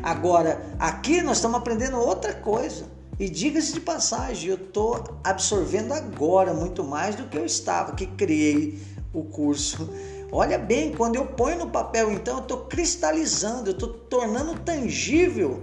Agora, 0.00 0.64
aqui 0.78 1.22
nós 1.22 1.38
estamos 1.38 1.58
aprendendo 1.58 1.98
outra 1.98 2.34
coisa. 2.34 2.93
E 3.18 3.28
diga-se 3.28 3.72
de 3.72 3.80
passagem, 3.80 4.50
eu 4.50 4.56
estou 4.56 5.18
absorvendo 5.22 5.92
agora 5.92 6.52
muito 6.52 6.82
mais 6.82 7.14
do 7.14 7.24
que 7.24 7.38
eu 7.38 7.46
estava, 7.46 7.94
que 7.94 8.06
criei 8.06 8.82
o 9.12 9.22
curso. 9.22 9.88
Olha 10.32 10.58
bem, 10.58 10.92
quando 10.92 11.14
eu 11.14 11.26
ponho 11.26 11.58
no 11.58 11.70
papel, 11.70 12.10
então, 12.10 12.38
eu 12.38 12.42
estou 12.42 12.58
cristalizando, 12.64 13.70
eu 13.70 13.74
estou 13.74 13.88
tornando 13.88 14.58
tangível. 14.58 15.62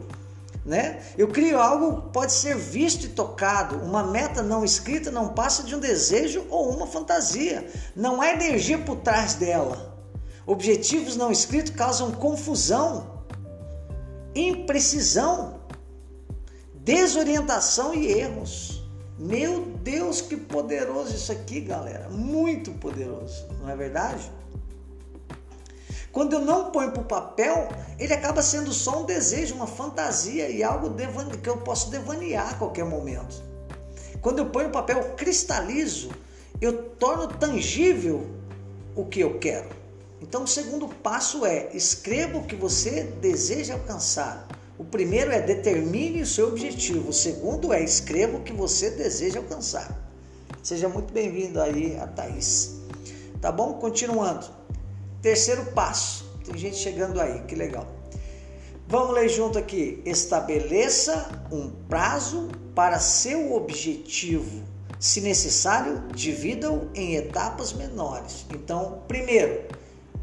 Né? 0.63 1.01
Eu 1.17 1.27
crio 1.27 1.59
algo 1.59 2.03
pode 2.11 2.31
ser 2.31 2.55
visto 2.55 3.05
e 3.05 3.09
tocado. 3.09 3.83
Uma 3.83 4.03
meta 4.03 4.41
não 4.41 4.63
escrita 4.63 5.11
não 5.11 5.29
passa 5.29 5.63
de 5.63 5.75
um 5.75 5.79
desejo 5.79 6.45
ou 6.49 6.69
uma 6.69 6.87
fantasia. 6.87 7.67
Não 7.95 8.21
há 8.21 8.31
energia 8.31 8.77
por 8.77 8.97
trás 8.97 9.33
dela. 9.33 9.97
Objetivos 10.45 11.17
não 11.17 11.31
escritos 11.31 11.73
causam 11.73 12.11
confusão, 12.11 13.23
imprecisão 14.35 15.60
desorientação 16.83 17.93
e 17.93 18.11
erros. 18.11 18.83
Meu 19.17 19.65
Deus, 19.83 20.19
que 20.21 20.35
poderoso 20.35 21.15
isso 21.15 21.31
aqui, 21.31 21.61
galera. 21.61 22.09
Muito 22.09 22.71
poderoso, 22.71 23.47
não 23.59 23.69
é 23.69 23.75
verdade? 23.75 24.31
Quando 26.11 26.33
eu 26.33 26.41
não 26.41 26.71
ponho 26.71 26.91
para 26.91 27.01
o 27.01 27.05
papel, 27.05 27.69
ele 27.97 28.13
acaba 28.13 28.41
sendo 28.41 28.73
só 28.73 29.01
um 29.01 29.05
desejo, 29.05 29.55
uma 29.55 29.67
fantasia 29.67 30.49
e 30.49 30.61
algo 30.61 30.93
que 31.41 31.49
eu 31.49 31.57
posso 31.57 31.89
devanear 31.89 32.49
a 32.49 32.53
qualquer 32.55 32.83
momento. 32.83 33.41
Quando 34.21 34.39
eu 34.39 34.47
ponho 34.47 34.67
no 34.67 34.73
papel, 34.73 34.97
eu 34.97 35.15
cristalizo, 35.15 36.09
eu 36.59 36.89
torno 36.89 37.27
tangível 37.27 38.27
o 38.95 39.05
que 39.05 39.21
eu 39.21 39.39
quero. 39.39 39.69
Então, 40.21 40.43
o 40.43 40.47
segundo 40.47 40.87
passo 40.87 41.45
é: 41.45 41.69
escreva 41.73 42.37
o 42.37 42.43
que 42.43 42.55
você 42.55 43.03
deseja 43.21 43.73
alcançar. 43.75 44.47
O 44.77 44.83
primeiro 44.83 45.31
é 45.31 45.41
determine 45.41 46.21
o 46.21 46.25
seu 46.25 46.47
objetivo. 46.47 47.09
O 47.09 47.13
segundo 47.13 47.71
é 47.73 47.83
escreva 47.83 48.37
o 48.37 48.41
que 48.41 48.53
você 48.53 48.91
deseja 48.91 49.39
alcançar. 49.39 49.95
Seja 50.63 50.87
muito 50.87 51.13
bem-vindo 51.13 51.61
aí 51.61 51.97
a 51.99 52.07
Thaís. 52.07 52.81
Tá 53.41 53.51
bom? 53.51 53.73
Continuando. 53.73 54.47
Terceiro 55.21 55.65
passo. 55.71 56.25
Tem 56.45 56.57
gente 56.57 56.77
chegando 56.77 57.19
aí, 57.19 57.41
que 57.43 57.55
legal. 57.55 57.87
Vamos 58.87 59.15
ler 59.15 59.29
junto 59.29 59.57
aqui. 59.57 60.01
Estabeleça 60.05 61.45
um 61.51 61.69
prazo 61.87 62.49
para 62.75 62.99
seu 62.99 63.53
objetivo. 63.53 64.63
Se 64.99 65.19
necessário, 65.21 66.03
divida-o 66.13 66.89
em 66.93 67.15
etapas 67.15 67.73
menores. 67.73 68.45
Então, 68.53 69.01
primeiro, 69.07 69.63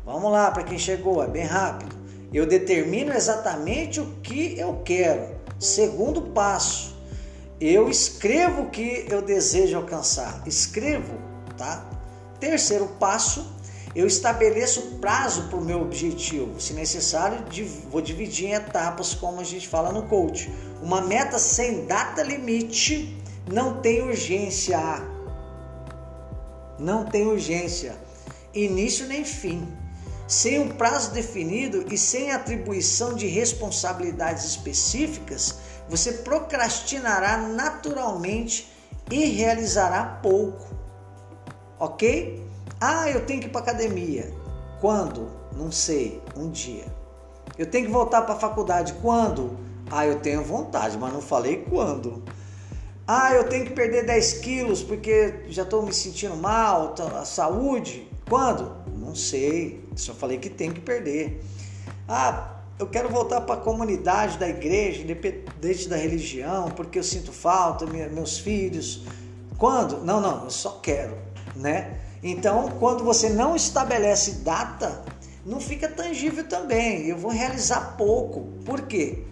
vamos 0.04 0.30
lá 0.30 0.52
para 0.52 0.62
quem 0.62 0.78
chegou, 0.78 1.22
é 1.22 1.26
bem 1.26 1.44
rápido. 1.44 1.97
Eu 2.32 2.46
determino 2.46 3.12
exatamente 3.12 4.00
o 4.00 4.06
que 4.22 4.58
eu 4.58 4.82
quero. 4.84 5.36
Segundo 5.58 6.22
passo, 6.22 6.96
eu 7.60 7.88
escrevo 7.88 8.62
o 8.62 8.70
que 8.70 9.06
eu 9.08 9.22
desejo 9.22 9.76
alcançar. 9.76 10.42
Escrevo, 10.46 11.14
tá? 11.56 11.88
Terceiro 12.38 12.86
passo, 13.00 13.58
eu 13.94 14.06
estabeleço 14.06 14.98
prazo 15.00 15.48
para 15.48 15.58
o 15.58 15.64
meu 15.64 15.80
objetivo. 15.80 16.60
Se 16.60 16.72
necessário, 16.72 17.44
vou 17.90 18.00
dividir 18.00 18.48
em 18.48 18.52
etapas, 18.52 19.14
como 19.14 19.40
a 19.40 19.44
gente 19.44 19.66
fala 19.66 19.90
no 19.90 20.02
coach. 20.04 20.52
Uma 20.82 21.00
meta 21.00 21.38
sem 21.38 21.86
data 21.86 22.22
limite 22.22 23.16
não 23.50 23.80
tem 23.80 24.02
urgência. 24.02 24.78
Não 26.78 27.04
tem 27.06 27.26
urgência. 27.26 27.96
Início 28.54 29.06
nem 29.06 29.24
fim. 29.24 29.66
Sem 30.28 30.58
um 30.58 30.68
prazo 30.68 31.12
definido 31.12 31.86
e 31.90 31.96
sem 31.96 32.32
atribuição 32.32 33.14
de 33.14 33.26
responsabilidades 33.26 34.44
específicas, 34.44 35.58
você 35.88 36.12
procrastinará 36.12 37.38
naturalmente 37.38 38.70
e 39.10 39.24
realizará 39.24 40.20
pouco. 40.22 40.68
Ok? 41.80 42.46
Ah, 42.78 43.08
eu 43.08 43.24
tenho 43.24 43.40
que 43.40 43.46
ir 43.46 43.50
para 43.50 43.62
academia. 43.62 44.30
Quando? 44.82 45.30
Não 45.56 45.72
sei. 45.72 46.20
Um 46.36 46.50
dia. 46.50 46.84
Eu 47.56 47.64
tenho 47.64 47.86
que 47.86 47.92
voltar 47.92 48.20
para 48.22 48.34
a 48.34 48.38
faculdade. 48.38 48.92
Quando? 49.00 49.58
Ah, 49.90 50.04
eu 50.04 50.20
tenho 50.20 50.44
vontade, 50.44 50.98
mas 50.98 51.10
não 51.10 51.22
falei 51.22 51.64
quando. 51.70 52.22
Ah, 53.06 53.32
eu 53.32 53.48
tenho 53.48 53.64
que 53.64 53.72
perder 53.72 54.04
10 54.04 54.34
quilos 54.34 54.82
porque 54.82 55.46
já 55.48 55.62
estou 55.62 55.82
me 55.82 55.94
sentindo 55.94 56.36
mal, 56.36 56.88
tá, 56.88 57.04
a 57.18 57.24
saúde. 57.24 58.06
Quando? 58.28 58.76
Não 58.94 59.14
sei. 59.14 59.87
Só 59.98 60.14
falei 60.14 60.38
que 60.38 60.48
tem 60.48 60.72
que 60.72 60.80
perder. 60.80 61.42
Ah, 62.08 62.58
eu 62.78 62.86
quero 62.86 63.08
voltar 63.08 63.40
para 63.40 63.56
a 63.56 63.58
comunidade 63.58 64.38
da 64.38 64.48
igreja, 64.48 65.02
independente 65.02 65.88
da 65.88 65.96
religião, 65.96 66.70
porque 66.70 66.98
eu 66.98 67.02
sinto 67.02 67.32
falta, 67.32 67.84
meus 67.86 68.38
filhos. 68.38 69.02
Quando? 69.58 70.04
Não, 70.04 70.20
não, 70.20 70.44
eu 70.44 70.50
só 70.50 70.78
quero, 70.80 71.18
né? 71.56 71.98
Então, 72.22 72.70
quando 72.78 73.02
você 73.02 73.28
não 73.28 73.56
estabelece 73.56 74.36
data, 74.42 75.04
não 75.44 75.60
fica 75.60 75.88
tangível 75.88 76.46
também. 76.46 77.08
Eu 77.08 77.16
vou 77.16 77.30
realizar 77.32 77.96
pouco. 77.96 78.42
Por 78.64 78.82
quê? 78.82 79.24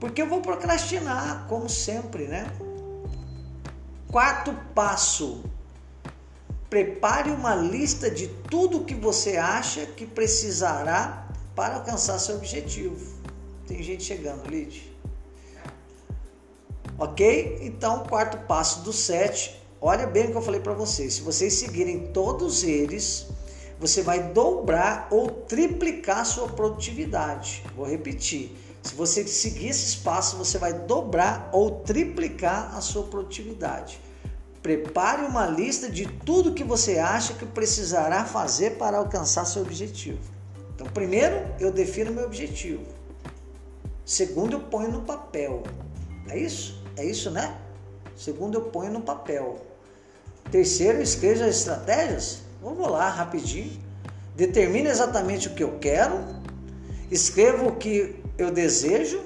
Porque 0.00 0.22
eu 0.22 0.28
vou 0.28 0.40
procrastinar, 0.40 1.46
como 1.48 1.68
sempre, 1.68 2.26
né? 2.26 2.46
Quarto 4.10 4.54
passo: 4.74 5.44
prepare 6.68 7.30
uma 7.30 7.54
lista 7.54 8.10
de 8.10 8.28
tudo 8.50 8.84
que 8.84 8.94
você 8.94 9.36
acha 9.36 9.86
que 9.86 10.06
precisará 10.06 11.28
para 11.54 11.76
alcançar 11.76 12.18
seu 12.18 12.36
objetivo. 12.36 13.16
Tem 13.66 13.82
gente 13.82 14.04
chegando, 14.04 14.48
Lid. 14.48 14.94
Ok? 16.98 17.58
Então, 17.62 18.04
quarto 18.04 18.38
passo 18.46 18.82
do 18.82 18.92
sete. 18.92 19.60
Olha 19.80 20.06
bem 20.06 20.26
o 20.26 20.30
que 20.30 20.36
eu 20.36 20.42
falei 20.42 20.60
para 20.60 20.72
vocês. 20.72 21.14
Se 21.14 21.22
vocês 21.22 21.54
seguirem 21.54 22.08
todos 22.12 22.64
eles, 22.64 23.26
você 23.78 24.02
vai 24.02 24.32
dobrar 24.32 25.08
ou 25.10 25.28
triplicar 25.28 26.24
sua 26.24 26.48
produtividade. 26.48 27.62
Vou 27.76 27.86
repetir. 27.86 28.56
Se 28.82 28.94
você 28.94 29.26
seguir 29.26 29.68
esses 29.68 29.94
passos, 29.94 30.38
você 30.38 30.58
vai 30.58 30.72
dobrar 30.72 31.50
ou 31.52 31.80
triplicar 31.80 32.74
a 32.76 32.80
sua 32.80 33.02
produtividade. 33.04 34.00
Prepare 34.66 35.22
uma 35.22 35.46
lista 35.46 35.88
de 35.88 36.06
tudo 36.06 36.52
que 36.52 36.64
você 36.64 36.98
acha 36.98 37.34
que 37.34 37.46
precisará 37.46 38.24
fazer 38.24 38.72
para 38.72 38.98
alcançar 38.98 39.44
seu 39.44 39.62
objetivo. 39.62 40.18
Então, 40.74 40.88
primeiro, 40.88 41.36
eu 41.60 41.70
defino 41.70 42.10
meu 42.10 42.24
objetivo. 42.24 42.82
Segundo, 44.04 44.54
eu 44.54 44.60
ponho 44.62 44.90
no 44.90 45.02
papel. 45.02 45.62
É 46.28 46.36
isso? 46.36 46.82
É 46.96 47.04
isso, 47.04 47.30
né? 47.30 47.56
Segundo, 48.16 48.58
eu 48.58 48.62
ponho 48.62 48.90
no 48.90 49.02
papel. 49.02 49.64
Terceiro, 50.50 51.00
escreja 51.00 51.46
as 51.46 51.58
estratégias. 51.58 52.40
Vamos 52.60 52.90
lá, 52.90 53.08
rapidinho. 53.08 53.80
Determine 54.34 54.88
exatamente 54.88 55.46
o 55.46 55.54
que 55.54 55.62
eu 55.62 55.78
quero. 55.78 56.18
Escreva 57.08 57.68
o 57.68 57.76
que 57.76 58.20
eu 58.36 58.50
desejo, 58.50 59.24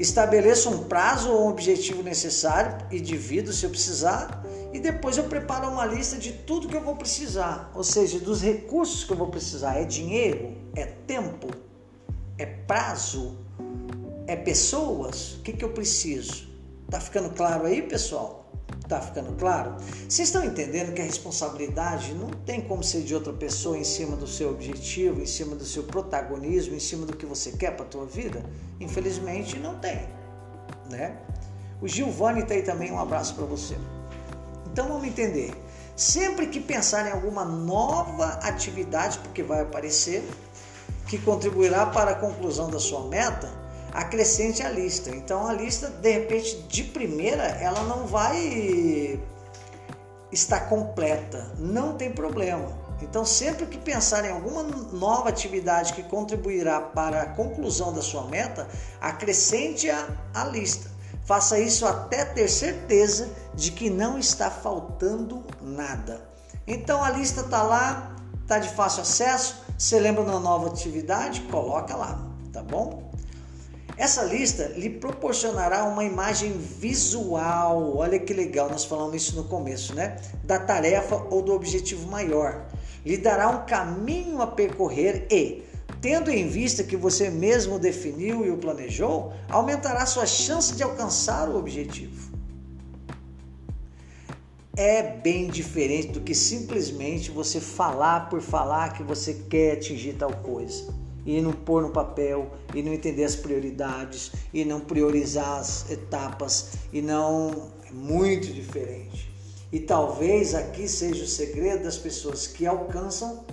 estabeleço 0.00 0.70
um 0.70 0.84
prazo 0.84 1.30
ou 1.30 1.46
um 1.46 1.50
objetivo 1.50 2.02
necessário 2.02 2.78
e 2.90 2.98
divido 2.98 3.52
se 3.52 3.66
eu 3.66 3.70
precisar, 3.70 4.42
e 4.72 4.80
depois 4.80 5.18
eu 5.18 5.24
preparo 5.24 5.68
uma 5.68 5.84
lista 5.84 6.16
de 6.16 6.32
tudo 6.32 6.68
que 6.68 6.76
eu 6.76 6.82
vou 6.82 6.96
precisar, 6.96 7.70
ou 7.74 7.84
seja, 7.84 8.18
dos 8.18 8.40
recursos 8.40 9.04
que 9.04 9.12
eu 9.12 9.16
vou 9.16 9.28
precisar. 9.28 9.76
É 9.76 9.84
dinheiro? 9.84 10.56
É 10.74 10.86
tempo? 10.86 11.48
É 12.38 12.46
prazo? 12.46 13.38
É 14.26 14.36
pessoas? 14.36 15.34
O 15.34 15.42
que, 15.42 15.52
que 15.52 15.64
eu 15.64 15.70
preciso? 15.70 16.48
Tá 16.88 16.98
ficando 16.98 17.30
claro 17.30 17.66
aí, 17.66 17.82
pessoal? 17.82 18.39
Tá 18.90 19.00
ficando 19.00 19.32
claro? 19.38 19.76
Vocês 20.08 20.26
estão 20.26 20.44
entendendo 20.44 20.92
que 20.92 21.00
a 21.00 21.04
responsabilidade 21.04 22.12
não 22.12 22.28
tem 22.28 22.60
como 22.60 22.82
ser 22.82 23.02
de 23.02 23.14
outra 23.14 23.32
pessoa 23.32 23.78
em 23.78 23.84
cima 23.84 24.16
do 24.16 24.26
seu 24.26 24.50
objetivo, 24.50 25.22
em 25.22 25.26
cima 25.26 25.54
do 25.54 25.64
seu 25.64 25.84
protagonismo, 25.84 26.74
em 26.74 26.80
cima 26.80 27.06
do 27.06 27.16
que 27.16 27.24
você 27.24 27.52
quer 27.52 27.76
para 27.76 27.86
a 27.86 27.88
tua 27.88 28.04
vida? 28.04 28.44
Infelizmente 28.80 29.56
não 29.60 29.78
tem, 29.78 30.08
né? 30.90 31.16
O 31.80 31.86
Giovanni 31.86 32.40
está 32.40 32.54
aí 32.54 32.64
também, 32.64 32.90
um 32.90 32.98
abraço 32.98 33.36
para 33.36 33.44
você. 33.44 33.76
Então 34.72 34.88
vamos 34.88 35.06
entender. 35.06 35.54
Sempre 35.94 36.48
que 36.48 36.58
pensar 36.58 37.06
em 37.06 37.12
alguma 37.12 37.44
nova 37.44 38.40
atividade, 38.42 39.18
porque 39.18 39.40
vai 39.40 39.60
aparecer, 39.60 40.28
que 41.06 41.16
contribuirá 41.16 41.86
para 41.86 42.10
a 42.10 42.14
conclusão 42.16 42.68
da 42.68 42.80
sua 42.80 43.06
meta, 43.06 43.59
acrescente 43.92 44.62
a 44.62 44.70
lista. 44.70 45.10
Então 45.10 45.46
a 45.46 45.52
lista, 45.52 45.88
de 45.88 46.10
repente, 46.10 46.56
de 46.68 46.84
primeira, 46.84 47.44
ela 47.44 47.82
não 47.84 48.06
vai 48.06 49.20
estar 50.32 50.60
completa. 50.68 51.52
Não 51.58 51.96
tem 51.96 52.10
problema. 52.10 52.80
Então, 53.02 53.24
sempre 53.24 53.66
que 53.66 53.78
pensar 53.78 54.24
em 54.24 54.30
alguma 54.30 54.62
nova 54.62 55.30
atividade 55.30 55.94
que 55.94 56.02
contribuirá 56.02 56.80
para 56.80 57.22
a 57.22 57.26
conclusão 57.26 57.92
da 57.92 58.02
sua 58.02 58.24
meta, 58.24 58.68
acrescente-a 59.00 60.06
à 60.34 60.44
lista. 60.44 60.90
Faça 61.24 61.58
isso 61.58 61.86
até 61.86 62.24
ter 62.24 62.48
certeza 62.48 63.30
de 63.54 63.72
que 63.72 63.88
não 63.88 64.18
está 64.18 64.50
faltando 64.50 65.44
nada. 65.62 66.20
Então, 66.66 67.02
a 67.02 67.10
lista 67.10 67.40
está 67.40 67.62
lá, 67.62 68.14
está 68.42 68.58
de 68.58 68.68
fácil 68.68 69.02
acesso. 69.02 69.62
Você 69.78 69.98
lembra 69.98 70.22
uma 70.22 70.38
nova 70.38 70.68
atividade? 70.68 71.40
Coloca 71.42 71.96
lá, 71.96 72.20
tá 72.52 72.62
bom? 72.62 73.09
Essa 74.00 74.24
lista 74.24 74.72
lhe 74.78 74.88
proporcionará 74.88 75.84
uma 75.84 76.02
imagem 76.02 76.54
visual, 76.56 77.98
olha 77.98 78.18
que 78.18 78.32
legal, 78.32 78.70
nós 78.70 78.82
falamos 78.82 79.14
isso 79.14 79.36
no 79.36 79.44
começo, 79.44 79.94
né? 79.94 80.16
Da 80.42 80.58
tarefa 80.58 81.16
ou 81.28 81.42
do 81.42 81.52
objetivo 81.52 82.10
maior. 82.10 82.64
Lhe 83.04 83.18
dará 83.18 83.50
um 83.50 83.66
caminho 83.66 84.40
a 84.40 84.46
percorrer 84.46 85.26
e, 85.30 85.62
tendo 86.00 86.30
em 86.30 86.48
vista 86.48 86.82
que 86.82 86.96
você 86.96 87.28
mesmo 87.28 87.78
definiu 87.78 88.46
e 88.46 88.50
o 88.50 88.56
planejou, 88.56 89.34
aumentará 89.50 90.06
sua 90.06 90.24
chance 90.24 90.74
de 90.74 90.82
alcançar 90.82 91.46
o 91.50 91.58
objetivo. 91.58 92.32
É 94.74 95.02
bem 95.02 95.48
diferente 95.48 96.08
do 96.08 96.22
que 96.22 96.34
simplesmente 96.34 97.30
você 97.30 97.60
falar 97.60 98.30
por 98.30 98.40
falar 98.40 98.94
que 98.94 99.02
você 99.02 99.34
quer 99.50 99.72
atingir 99.72 100.14
tal 100.14 100.32
coisa 100.36 100.99
e 101.36 101.40
não 101.40 101.52
pôr 101.52 101.82
no 101.82 101.90
papel 101.90 102.50
e 102.74 102.82
não 102.82 102.92
entender 102.92 103.22
as 103.22 103.36
prioridades 103.36 104.32
e 104.52 104.64
não 104.64 104.80
priorizar 104.80 105.60
as 105.60 105.88
etapas 105.88 106.72
e 106.92 107.00
não 107.00 107.70
é 107.88 107.92
muito 107.92 108.52
diferente. 108.52 109.30
E 109.70 109.78
talvez 109.78 110.56
aqui 110.56 110.88
seja 110.88 111.22
o 111.22 111.28
segredo 111.28 111.84
das 111.84 111.96
pessoas 111.96 112.48
que 112.48 112.66
alcançam 112.66 113.44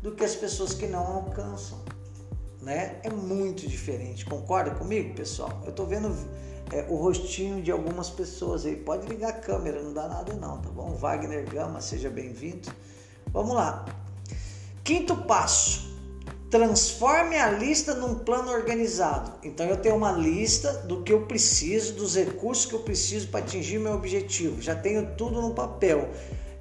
do 0.00 0.12
que 0.12 0.24
as 0.24 0.34
pessoas 0.34 0.72
que 0.72 0.86
não 0.86 1.06
alcançam, 1.06 1.78
né? 2.62 2.98
É 3.02 3.10
muito 3.10 3.68
diferente. 3.68 4.24
Concorda 4.24 4.70
comigo, 4.70 5.14
pessoal? 5.14 5.62
Eu 5.66 5.72
tô 5.72 5.84
vendo 5.84 6.16
é, 6.72 6.86
o 6.88 6.96
rostinho 6.96 7.60
de 7.60 7.70
algumas 7.70 8.08
pessoas 8.08 8.64
aí. 8.64 8.76
Pode 8.76 9.06
ligar 9.06 9.28
a 9.28 9.32
câmera, 9.34 9.82
não 9.82 9.92
dá 9.92 10.08
nada 10.08 10.32
não, 10.32 10.62
tá 10.62 10.70
bom? 10.70 10.94
Wagner 10.94 11.44
Gama, 11.50 11.82
seja 11.82 12.08
bem-vindo. 12.08 12.70
Vamos 13.30 13.54
lá. 13.54 13.84
Quinto 14.82 15.14
passo 15.14 15.97
transforme 16.50 17.36
a 17.36 17.50
lista 17.50 17.94
num 17.94 18.14
plano 18.14 18.50
organizado. 18.50 19.32
Então 19.42 19.66
eu 19.66 19.76
tenho 19.76 19.96
uma 19.96 20.12
lista 20.12 20.72
do 20.72 21.02
que 21.02 21.12
eu 21.12 21.26
preciso, 21.26 21.94
dos 21.94 22.14
recursos 22.14 22.64
que 22.66 22.74
eu 22.74 22.80
preciso 22.80 23.28
para 23.28 23.40
atingir 23.40 23.78
meu 23.78 23.92
objetivo. 23.92 24.60
Já 24.60 24.74
tenho 24.74 25.14
tudo 25.16 25.42
no 25.42 25.52
papel. 25.52 26.08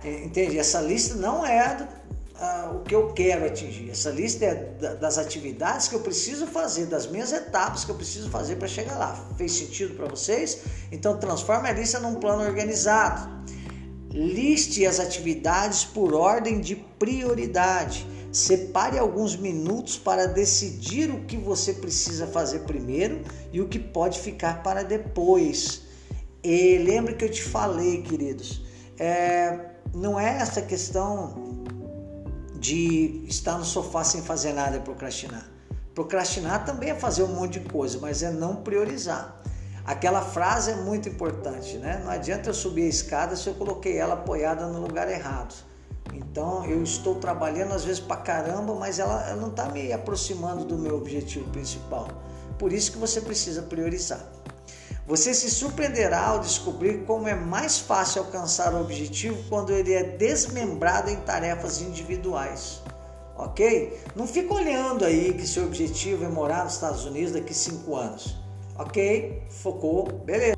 É, 0.04 0.26
entende? 0.26 0.60
Essa 0.60 0.82
lista 0.82 1.15
não 1.15 1.45
é 1.45 1.76
do, 1.76 1.84
uh, 1.84 2.76
o 2.76 2.84
que 2.84 2.93
eu 2.93 3.13
quero 3.13 3.45
atingir. 3.45 3.89
Essa 3.89 4.10
lista 4.10 4.45
é 4.45 4.56
da, 4.56 4.93
das 4.95 5.17
atividades 5.17 5.88
que 5.88 5.95
eu 5.95 6.02
preciso 6.02 6.47
fazer, 6.47 6.88
das 6.88 7.08
minhas 7.08 7.32
etapas 7.32 7.86
que 7.86 7.91
eu 7.91 7.95
preciso 7.95 8.30
fazer 8.30 8.58
para 8.58 8.67
chegar 8.67 8.97
lá. 8.97 9.28
Fez 9.38 9.54
sentido 9.54 9.95
para 9.95 10.08
vocês? 10.08 10.60
Então 10.91 11.17
transforme 11.17 11.69
a 11.69 11.71
lista 11.71 12.00
num 12.00 12.15
plano 12.15 12.43
organizado. 12.43 13.38
Liste 14.12 14.86
as 14.86 15.00
atividades 15.00 15.86
por 15.86 16.13
ordem 16.13 16.60
de 16.60 16.76
prioridade 16.76 18.06
Separe 18.31 18.99
alguns 18.99 19.35
minutos 19.35 19.97
para 19.97 20.27
decidir 20.27 21.09
o 21.09 21.25
que 21.25 21.37
você 21.37 21.73
precisa 21.73 22.27
fazer 22.27 22.59
primeiro 22.59 23.21
e 23.51 23.61
o 23.61 23.67
que 23.67 23.79
pode 23.79 24.19
ficar 24.19 24.61
para 24.63 24.83
depois. 24.83 25.83
E 26.43 26.77
lembre 26.77 27.15
que 27.15 27.25
eu 27.25 27.31
te 27.31 27.43
falei, 27.43 28.03
queridos, 28.03 28.61
é, 28.99 29.71
não 29.93 30.19
é 30.19 30.37
essa 30.37 30.61
questão 30.61 31.65
de 32.59 33.23
estar 33.27 33.57
no 33.57 33.65
sofá 33.65 34.03
sem 34.03 34.21
fazer 34.21 34.53
nada 34.53 34.77
e 34.77 34.79
procrastinar. 34.79 35.49
Procrastinar 35.93 36.65
também 36.65 36.91
é 36.91 36.95
fazer 36.95 37.23
um 37.23 37.33
monte 37.33 37.59
de 37.59 37.69
coisa, 37.69 37.97
mas 37.99 38.21
é 38.21 38.31
não 38.31 38.57
priorizar. 38.57 39.41
Aquela 39.83 40.21
frase 40.21 40.71
é 40.71 40.75
muito 40.75 41.07
importante, 41.07 41.77
né? 41.77 42.01
Não 42.03 42.11
adianta 42.11 42.49
eu 42.49 42.53
subir 42.53 42.83
a 42.83 42.89
escada 42.89 43.35
se 43.35 43.47
eu 43.47 43.53
coloquei 43.53 43.97
ela 43.97 44.15
apoiada 44.15 44.67
no 44.67 44.81
lugar 44.81 45.09
errado. 45.09 45.55
Então 46.17 46.65
eu 46.65 46.82
estou 46.82 47.15
trabalhando 47.15 47.73
às 47.73 47.86
vezes 47.86 47.99
para 47.99 48.17
caramba, 48.17 48.73
mas 48.73 48.97
ela, 48.97 49.27
ela 49.30 49.39
não 49.39 49.49
está 49.49 49.69
me 49.69 49.93
aproximando 49.93 50.65
do 50.65 50.77
meu 50.77 50.97
objetivo 50.97 51.47
principal. 51.51 52.08
Por 52.58 52.73
isso 52.73 52.91
que 52.91 52.97
você 52.97 53.21
precisa 53.21 53.62
priorizar. 53.62 54.25
Você 55.06 55.34
se 55.34 55.49
surpreenderá 55.49 56.25
ao 56.27 56.39
descobrir 56.39 57.06
como 57.06 57.27
é 57.27 57.36
mais 57.36 57.77
fácil 57.77 58.23
alcançar 58.23 58.73
o 58.73 58.82
objetivo 58.82 59.38
quando 59.47 59.71
ele 59.71 59.93
é 59.93 60.03
desmembrado 60.03 61.10
em 61.10 61.17
tarefas 61.17 61.82
individuais. 61.82 62.82
Ok? 63.38 64.01
Não 64.15 64.27
fica 64.27 64.53
olhando 64.53 65.06
aí 65.06 65.34
que 65.34 65.47
seu 65.47 65.65
objetivo 65.65 66.25
é 66.25 66.27
morar 66.27 66.63
nos 66.63 66.73
Estados 66.73 67.06
Unidos 67.06 67.32
daqui 67.32 67.53
cinco 67.53 67.95
anos. 67.95 68.36
Ok? 68.75 69.43
Focou, 69.49 70.12
beleza. 70.25 70.58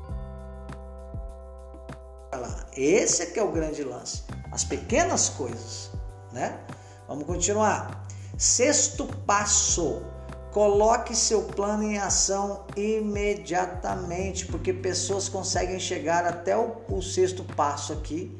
Esse 2.74 3.22
é 3.24 3.26
que 3.26 3.38
é 3.38 3.42
o 3.42 3.52
grande 3.52 3.84
lance 3.84 4.22
as 4.50 4.64
pequenas 4.64 5.28
coisas, 5.28 5.90
né? 6.32 6.58
Vamos 7.06 7.24
continuar. 7.24 8.06
Sexto 8.36 9.06
passo: 9.26 10.02
coloque 10.50 11.14
seu 11.14 11.42
plano 11.42 11.84
em 11.84 11.98
ação 11.98 12.64
imediatamente, 12.76 14.46
porque 14.46 14.72
pessoas 14.72 15.28
conseguem 15.28 15.78
chegar 15.78 16.24
até 16.24 16.56
o, 16.56 16.76
o 16.88 17.02
sexto 17.02 17.44
passo 17.44 17.92
aqui 17.92 18.36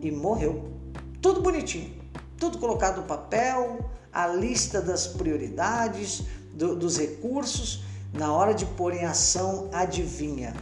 e 0.00 0.10
morreu. 0.10 0.72
Tudo 1.20 1.40
bonitinho, 1.40 1.94
tudo 2.38 2.58
colocado 2.58 2.98
no 2.98 3.02
papel, 3.04 3.90
a 4.12 4.26
lista 4.26 4.80
das 4.80 5.06
prioridades, 5.06 6.22
do, 6.52 6.74
dos 6.74 6.98
recursos, 6.98 7.82
na 8.12 8.32
hora 8.32 8.54
de 8.54 8.64
pôr 8.64 8.94
em 8.94 9.04
ação, 9.04 9.68
adivinha? 9.72 10.54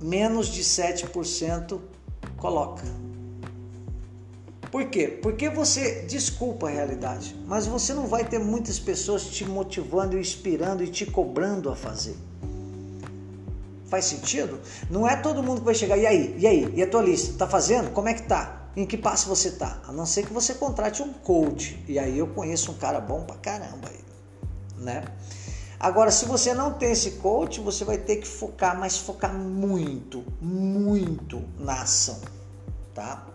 Menos 0.00 0.48
de 0.48 0.62
7% 0.62 1.78
coloca. 2.36 3.03
Por 4.74 4.86
quê? 4.86 5.06
Porque 5.06 5.48
você 5.48 6.02
desculpa 6.02 6.66
a 6.66 6.70
realidade, 6.70 7.40
mas 7.46 7.64
você 7.64 7.94
não 7.94 8.08
vai 8.08 8.24
ter 8.24 8.40
muitas 8.40 8.76
pessoas 8.76 9.24
te 9.24 9.44
motivando, 9.44 10.18
inspirando 10.18 10.82
e 10.82 10.88
te 10.88 11.06
cobrando 11.06 11.70
a 11.70 11.76
fazer. 11.76 12.16
Faz 13.86 14.06
sentido? 14.06 14.58
Não 14.90 15.06
é 15.08 15.14
todo 15.14 15.44
mundo 15.44 15.60
que 15.60 15.64
vai 15.64 15.76
chegar, 15.76 15.96
e 15.96 16.04
aí? 16.04 16.36
E 16.40 16.44
aí? 16.44 16.72
E 16.74 16.82
a 16.82 16.90
tua 16.90 17.02
lista? 17.02 17.38
Tá 17.38 17.46
fazendo? 17.46 17.92
Como 17.92 18.08
é 18.08 18.14
que 18.14 18.24
tá? 18.24 18.68
Em 18.74 18.84
que 18.84 18.98
passo 18.98 19.28
você 19.28 19.52
tá? 19.52 19.80
A 19.86 19.92
não 19.92 20.04
ser 20.04 20.26
que 20.26 20.32
você 20.32 20.54
contrate 20.54 21.00
um 21.04 21.12
coach. 21.12 21.80
E 21.86 21.96
aí 21.96 22.18
eu 22.18 22.26
conheço 22.26 22.72
um 22.72 22.74
cara 22.74 23.00
bom 23.00 23.22
pra 23.22 23.36
caramba 23.36 23.88
aí, 23.88 24.00
né? 24.76 25.04
Agora, 25.78 26.10
se 26.10 26.24
você 26.24 26.52
não 26.52 26.72
tem 26.72 26.90
esse 26.90 27.12
coach, 27.12 27.60
você 27.60 27.84
vai 27.84 27.98
ter 27.98 28.16
que 28.16 28.26
focar, 28.26 28.76
mas 28.76 28.98
focar 28.98 29.32
muito, 29.32 30.24
muito 30.40 31.44
na 31.60 31.82
ação, 31.82 32.20
tá? 32.92 33.33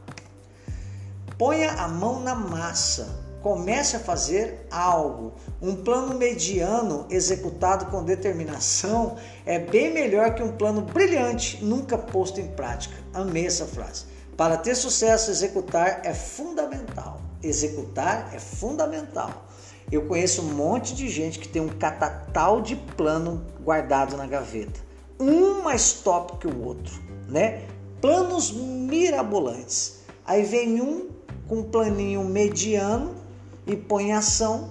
Ponha 1.40 1.72
a 1.72 1.88
mão 1.88 2.20
na 2.20 2.36
massa. 2.36 3.08
Comece 3.42 3.96
a 3.96 4.00
fazer 4.00 4.68
algo. 4.70 5.36
Um 5.62 5.74
plano 5.74 6.14
mediano 6.16 7.06
executado 7.10 7.86
com 7.86 8.04
determinação 8.04 9.16
é 9.46 9.58
bem 9.58 9.94
melhor 9.94 10.36
que 10.36 10.44
um 10.44 10.52
plano 10.52 10.82
brilhante 10.82 11.64
nunca 11.64 11.98
posto 11.98 12.42
em 12.42 12.48
prática. 12.50 12.94
Amei 13.14 13.48
essa 13.48 13.66
frase. 13.66 14.04
Para 14.36 14.58
ter 14.58 14.76
sucesso, 14.76 15.32
executar 15.32 16.02
é 16.04 16.14
fundamental. 16.14 17.22
Executar 17.42 18.36
é 18.36 18.40
fundamental. 18.40 19.48
Eu 19.90 20.08
conheço 20.08 20.42
um 20.42 20.54
monte 20.54 20.94
de 20.94 21.08
gente 21.08 21.40
que 21.40 21.48
tem 21.48 21.62
um 21.62 21.70
catatal 21.70 22.60
de 22.60 22.76
plano 22.76 23.46
guardado 23.62 24.18
na 24.18 24.28
gaveta. 24.28 24.82
Um 25.18 25.62
mais 25.62 25.94
top 25.94 26.38
que 26.38 26.48
o 26.48 26.66
outro, 26.66 27.02
né? 27.30 27.66
Planos 28.02 28.52
mirabolantes. 28.52 30.00
Aí 30.26 30.44
vem 30.44 30.82
um 30.82 31.19
com 31.50 31.58
um 31.58 31.64
planinho 31.64 32.24
mediano 32.24 33.16
e 33.66 33.76
põe 33.76 34.10
em 34.10 34.14
ação. 34.14 34.70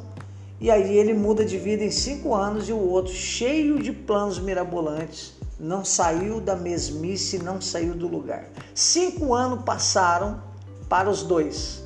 E 0.60 0.70
aí 0.70 0.96
ele 0.96 1.12
muda 1.12 1.44
de 1.44 1.58
vida 1.58 1.84
em 1.84 1.90
cinco 1.90 2.34
anos 2.34 2.68
e 2.68 2.72
o 2.72 2.78
outro, 2.78 3.12
cheio 3.12 3.82
de 3.82 3.92
planos 3.92 4.38
mirabolantes, 4.38 5.34
não 5.58 5.84
saiu 5.84 6.40
da 6.40 6.54
mesmice, 6.54 7.38
não 7.38 7.60
saiu 7.60 7.94
do 7.94 8.06
lugar. 8.06 8.48
Cinco 8.74 9.34
anos 9.34 9.64
passaram 9.64 10.40
para 10.88 11.10
os 11.10 11.22
dois. 11.22 11.82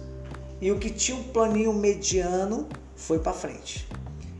E 0.60 0.70
o 0.70 0.78
que 0.78 0.90
tinha 0.90 1.16
um 1.16 1.24
planinho 1.24 1.72
mediano 1.72 2.68
foi 2.94 3.18
para 3.18 3.32
frente. 3.32 3.88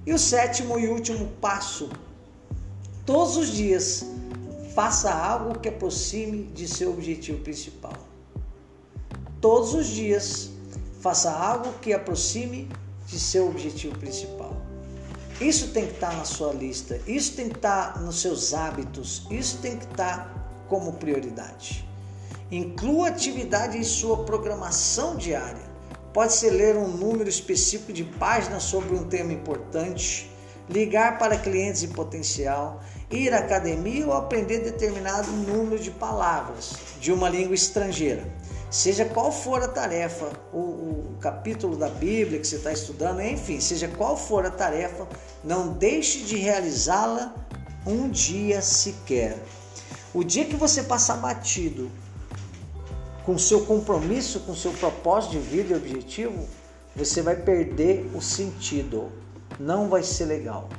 E 0.07 0.13
o 0.13 0.19
sétimo 0.19 0.79
e 0.79 0.89
último 0.89 1.29
passo: 1.41 1.89
todos 3.05 3.37
os 3.37 3.49
dias 3.49 4.05
faça 4.75 5.13
algo 5.13 5.59
que 5.59 5.69
aproxime 5.69 6.45
de 6.45 6.69
seu 6.69 6.91
objetivo 6.91 7.39
principal 7.41 8.12
todos 9.43 9.75
os 9.75 9.89
dias, 9.89 10.51
faça 11.01 11.31
algo 11.31 11.73
que 11.81 11.93
aproxime 11.93 12.71
de 13.09 13.19
seu 13.19 13.49
objetivo 13.49 13.99
principal. 13.99 14.57
Isso 15.41 15.73
tem 15.73 15.87
que 15.87 15.95
estar 15.95 16.17
na 16.17 16.25
sua 16.25 16.53
lista, 16.53 17.01
isso 17.09 17.35
tem 17.35 17.49
que 17.49 17.57
estar 17.57 18.01
nos 18.01 18.21
seus 18.21 18.55
hábitos, 18.55 19.27
isso 19.29 19.59
tem 19.59 19.77
que 19.77 19.85
estar 19.85 20.65
como 20.69 20.93
prioridade. 20.93 21.87
Inclua 22.53 23.09
atividade 23.09 23.77
em 23.77 23.83
sua 23.83 24.25
programação 24.25 25.17
diária. 25.17 25.73
Pode 26.15 26.35
ser 26.35 26.51
ler 26.51 26.77
um 26.77 26.87
número 26.87 27.29
específico 27.29 27.93
de 27.93 28.05
páginas 28.05 28.63
sobre 28.63 28.95
um 28.95 29.09
tema 29.09 29.33
importante, 29.33 30.31
ligar 30.71 31.19
para 31.19 31.37
clientes 31.37 31.83
em 31.83 31.89
potencial, 31.89 32.81
ir 33.11 33.35
à 33.35 33.39
academia 33.39 34.07
ou 34.07 34.13
aprender 34.13 34.61
determinado 34.61 35.33
número 35.33 35.83
de 35.83 35.91
palavras 35.91 36.77
de 37.01 37.11
uma 37.11 37.29
língua 37.29 37.55
estrangeira. 37.55 38.25
Seja 38.73 39.05
qual 39.05 39.31
for 39.31 39.63
a 39.63 39.69
tarefa, 39.69 40.33
o, 40.51 40.59
o 40.59 41.17
capítulo 41.21 41.77
da 41.77 41.91
Bíblia 41.91 42.41
que 42.41 42.47
você 42.47 42.57
está 42.57 42.73
estudando, 42.73 43.21
enfim, 43.21 43.61
seja 43.61 43.87
qual 43.87 44.17
for 44.17 44.47
a 44.47 44.51
tarefa, 44.51 45.07
não 45.45 45.75
deixe 45.75 46.21
de 46.21 46.37
realizá-la 46.37 47.35
um 47.87 48.09
dia 48.09 48.63
sequer. 48.63 49.37
O 50.15 50.25
dia 50.25 50.47
que 50.47 50.57
você 50.57 50.83
passar 50.83 51.19
batido 51.19 51.91
com 53.27 53.37
seu 53.37 53.67
compromisso, 53.67 54.41
com 54.41 54.55
seu 54.55 54.73
propósito 54.73 55.33
de 55.33 55.41
vida 55.41 55.75
e 55.75 55.77
objetivo, 55.77 56.49
você 56.97 57.21
vai 57.21 57.37
perder 57.37 58.11
o 58.15 58.23
sentido. 58.23 59.13
Não 59.61 59.91
vai 59.91 60.03
ser 60.03 60.25
legal, 60.25 60.71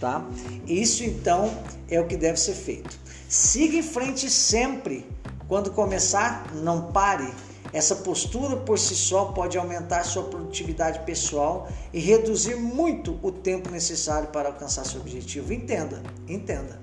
tá? 0.00 0.24
Isso 0.64 1.02
então 1.02 1.52
é 1.90 2.00
o 2.00 2.06
que 2.06 2.16
deve 2.16 2.38
ser 2.38 2.54
feito. 2.54 2.96
Siga 3.28 3.78
em 3.78 3.82
frente 3.82 4.30
sempre 4.30 5.04
quando 5.48 5.70
começar, 5.70 6.52
não 6.54 6.92
pare. 6.92 7.32
Essa 7.72 7.96
postura 7.96 8.56
por 8.56 8.78
si 8.78 8.94
só 8.94 9.26
pode 9.26 9.58
aumentar 9.58 10.04
sua 10.04 10.24
produtividade 10.24 11.00
pessoal 11.00 11.68
e 11.92 11.98
reduzir 11.98 12.56
muito 12.56 13.18
o 13.22 13.30
tempo 13.30 13.70
necessário 13.70 14.28
para 14.28 14.48
alcançar 14.48 14.84
seu 14.84 15.00
objetivo. 15.00 15.52
Entenda, 15.52 16.02
entenda. 16.28 16.80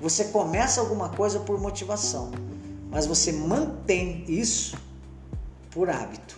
Você 0.00 0.24
começa 0.24 0.80
alguma 0.80 1.08
coisa 1.08 1.40
por 1.40 1.58
motivação, 1.60 2.30
mas 2.90 3.06
você 3.06 3.32
mantém 3.32 4.24
isso 4.28 4.76
por 5.70 5.88
hábito. 5.88 6.36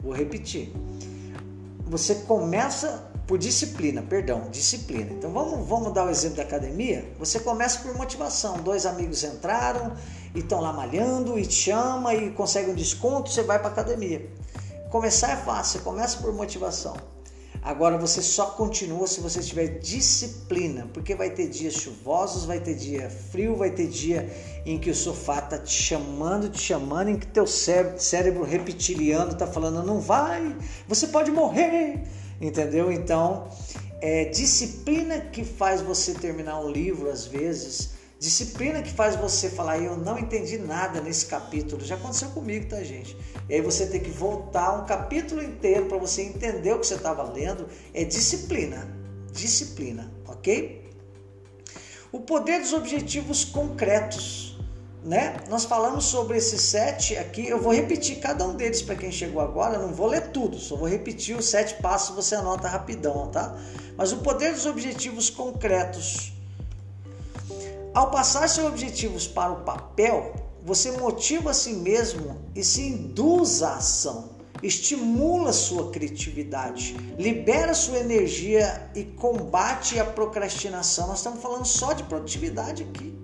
Vou 0.00 0.12
repetir. 0.12 0.72
Você 1.86 2.16
começa 2.16 3.06
por 3.26 3.38
disciplina, 3.38 4.02
perdão, 4.02 4.48
disciplina. 4.50 5.12
Então 5.12 5.32
vamos, 5.32 5.68
vamos 5.68 5.92
dar 5.92 6.06
o 6.06 6.10
exemplo 6.10 6.36
da 6.36 6.42
academia. 6.42 7.12
Você 7.18 7.40
começa 7.40 7.80
por 7.80 7.94
motivação. 7.96 8.58
Dois 8.58 8.86
amigos 8.86 9.24
entraram 9.24 9.92
e 10.36 10.40
estão 10.40 10.60
lá 10.60 10.72
malhando 10.72 11.36
e 11.38 11.44
te 11.44 11.54
chama 11.54 12.14
e 12.14 12.30
consegue 12.30 12.70
um 12.70 12.74
desconto, 12.74 13.30
você 13.30 13.42
vai 13.42 13.58
para 13.58 13.68
academia. 13.68 14.30
Começar 14.90 15.32
é 15.32 15.36
fácil, 15.36 15.80
começa 15.80 16.18
por 16.18 16.32
motivação. 16.32 16.96
Agora 17.62 17.98
você 17.98 18.22
só 18.22 18.50
continua 18.50 19.08
se 19.08 19.18
você 19.18 19.40
tiver 19.40 19.80
disciplina, 19.80 20.88
porque 20.94 21.16
vai 21.16 21.30
ter 21.30 21.48
dias 21.48 21.74
chuvosos, 21.74 22.44
vai 22.44 22.60
ter 22.60 22.74
dia 22.74 23.10
frio, 23.10 23.56
vai 23.56 23.72
ter 23.72 23.88
dia 23.88 24.30
em 24.64 24.78
que 24.78 24.88
o 24.88 24.94
sofá 24.94 25.40
tá 25.40 25.58
te 25.58 25.72
chamando, 25.72 26.48
te 26.48 26.60
chamando, 26.60 27.08
em 27.08 27.18
que 27.18 27.26
teu 27.26 27.44
cérebro 27.44 28.44
reptiliano 28.44 29.34
tá 29.34 29.48
falando 29.48 29.82
não 29.82 29.98
vai, 29.98 30.56
você 30.86 31.08
pode 31.08 31.32
morrer 31.32 32.04
entendeu? 32.40 32.92
Então, 32.92 33.48
é 34.00 34.26
disciplina 34.26 35.20
que 35.20 35.44
faz 35.44 35.80
você 35.80 36.14
terminar 36.14 36.60
um 36.60 36.70
livro 36.70 37.10
às 37.10 37.26
vezes, 37.26 37.95
disciplina 38.18 38.82
que 38.82 38.92
faz 38.92 39.16
você 39.16 39.50
falar, 39.50 39.78
eu 39.78 39.96
não 39.96 40.18
entendi 40.18 40.58
nada 40.58 41.00
nesse 41.00 41.26
capítulo. 41.26 41.84
Já 41.84 41.96
aconteceu 41.96 42.30
comigo, 42.30 42.68
tá, 42.68 42.82
gente? 42.82 43.16
E 43.48 43.54
aí 43.54 43.60
você 43.60 43.86
tem 43.86 44.00
que 44.00 44.10
voltar 44.10 44.80
um 44.80 44.86
capítulo 44.86 45.42
inteiro 45.42 45.86
para 45.86 45.98
você 45.98 46.22
entender 46.22 46.72
o 46.72 46.78
que 46.78 46.86
você 46.86 46.94
estava 46.94 47.22
lendo. 47.22 47.68
É 47.92 48.04
disciplina, 48.04 48.88
disciplina, 49.32 50.12
ok? 50.26 50.90
O 52.10 52.20
poder 52.20 52.60
dos 52.60 52.72
objetivos 52.72 53.44
concretos 53.44 54.56
né? 55.06 55.36
Nós 55.48 55.64
falamos 55.64 56.06
sobre 56.06 56.36
esses 56.36 56.60
sete 56.60 57.16
aqui. 57.16 57.46
Eu 57.46 57.60
vou 57.60 57.72
repetir 57.72 58.18
cada 58.18 58.44
um 58.44 58.56
deles 58.56 58.82
para 58.82 58.96
quem 58.96 59.12
chegou 59.12 59.40
agora. 59.40 59.78
Não 59.78 59.94
vou 59.94 60.08
ler 60.08 60.30
tudo, 60.32 60.58
só 60.58 60.74
vou 60.74 60.88
repetir 60.88 61.36
os 61.36 61.46
sete 61.46 61.80
passos. 61.80 62.16
Você 62.16 62.34
anota 62.34 62.66
rapidão, 62.66 63.28
tá? 63.28 63.56
Mas 63.96 64.12
o 64.12 64.18
poder 64.18 64.52
dos 64.52 64.66
objetivos 64.66 65.30
concretos. 65.30 66.35
Ao 67.96 68.10
passar 68.10 68.46
seus 68.46 68.66
objetivos 68.66 69.26
para 69.26 69.50
o 69.50 69.62
papel, 69.64 70.34
você 70.62 70.90
motiva 70.90 71.52
a 71.52 71.54
si 71.54 71.72
mesmo 71.72 72.36
e 72.54 72.62
se 72.62 72.82
induz 72.82 73.62
à 73.62 73.76
ação. 73.76 74.32
Estimula 74.62 75.50
sua 75.50 75.90
criatividade, 75.90 76.94
libera 77.18 77.72
sua 77.72 77.96
energia 77.96 78.90
e 78.94 79.02
combate 79.02 79.98
a 79.98 80.04
procrastinação. 80.04 81.06
Nós 81.06 81.20
estamos 81.20 81.40
falando 81.40 81.64
só 81.64 81.94
de 81.94 82.02
produtividade 82.02 82.82
aqui. 82.82 83.18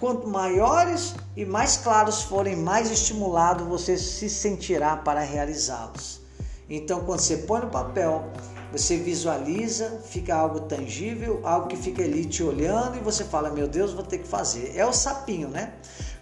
Quanto 0.00 0.26
maiores 0.26 1.14
e 1.36 1.44
mais 1.44 1.76
claros 1.76 2.22
forem, 2.22 2.56
mais 2.56 2.90
estimulado 2.90 3.66
você 3.66 3.98
se 3.98 4.30
sentirá 4.30 4.96
para 4.96 5.20
realizá-los. 5.20 6.22
Então, 6.70 7.04
quando 7.04 7.20
você 7.20 7.36
põe 7.36 7.60
no 7.60 7.68
papel, 7.68 8.24
você 8.72 8.96
visualiza, 8.96 10.00
fica 10.04 10.34
algo 10.34 10.60
tangível, 10.60 11.40
algo 11.44 11.68
que 11.68 11.76
fica 11.76 12.02
ali 12.02 12.24
te 12.24 12.42
olhando 12.42 12.96
e 12.96 13.00
você 13.00 13.24
fala: 13.24 13.50
Meu 13.50 13.68
Deus, 13.68 13.92
vou 13.92 14.02
ter 14.02 14.18
que 14.18 14.28
fazer. 14.28 14.72
É 14.76 14.84
o 14.84 14.92
sapinho, 14.92 15.48
né? 15.48 15.72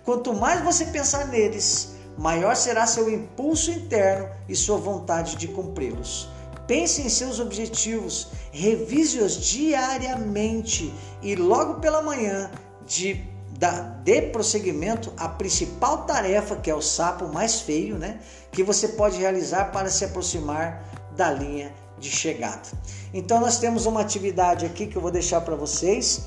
Quanto 0.04 0.34
mais 0.34 0.62
você 0.62 0.84
pensar 0.86 1.28
neles, 1.28 1.94
maior 2.18 2.54
será 2.54 2.86
seu 2.86 3.10
impulso 3.10 3.70
interno 3.70 4.28
e 4.48 4.54
sua 4.54 4.76
vontade 4.76 5.36
de 5.36 5.48
cumpri-los. 5.48 6.28
Pense 6.66 7.02
em 7.02 7.08
seus 7.08 7.40
objetivos, 7.40 8.28
revise-os 8.50 9.36
diariamente 9.36 10.92
e 11.22 11.34
logo 11.34 11.74
pela 11.80 12.02
manhã, 12.02 12.50
de 12.86 13.24
da, 13.58 13.70
dê 14.02 14.20
prosseguimento 14.22 15.12
à 15.16 15.28
principal 15.28 16.04
tarefa, 16.04 16.56
que 16.56 16.70
é 16.70 16.74
o 16.74 16.82
sapo 16.82 17.28
mais 17.28 17.60
feio, 17.60 17.96
né? 17.96 18.20
Que 18.50 18.62
você 18.62 18.88
pode 18.88 19.18
realizar 19.18 19.70
para 19.72 19.88
se 19.88 20.04
aproximar 20.04 20.84
da 21.16 21.30
linha 21.30 21.72
de 22.04 22.10
chegada. 22.10 22.68
Então 23.12 23.40
nós 23.40 23.58
temos 23.58 23.86
uma 23.86 24.00
atividade 24.00 24.66
aqui 24.66 24.86
que 24.86 24.96
eu 24.96 25.02
vou 25.02 25.10
deixar 25.10 25.40
para 25.40 25.56
vocês. 25.56 26.22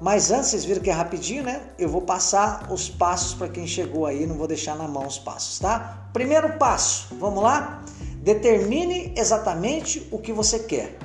Mas 0.00 0.30
antes, 0.30 0.50
vocês 0.50 0.64
viram 0.64 0.82
que 0.82 0.90
é 0.90 0.92
rapidinho, 0.92 1.44
né? 1.44 1.62
Eu 1.78 1.88
vou 1.88 2.02
passar 2.02 2.72
os 2.72 2.88
passos 2.88 3.34
para 3.34 3.48
quem 3.48 3.66
chegou 3.66 4.04
aí, 4.04 4.26
não 4.26 4.36
vou 4.36 4.48
deixar 4.48 4.74
na 4.74 4.88
mão 4.88 5.06
os 5.06 5.18
passos, 5.18 5.60
tá? 5.60 6.08
Primeiro 6.12 6.58
passo, 6.58 7.14
vamos 7.20 7.42
lá? 7.42 7.84
Determine 8.16 9.14
exatamente 9.16 10.08
o 10.10 10.18
que 10.18 10.32
você 10.32 10.58
quer. 10.58 10.98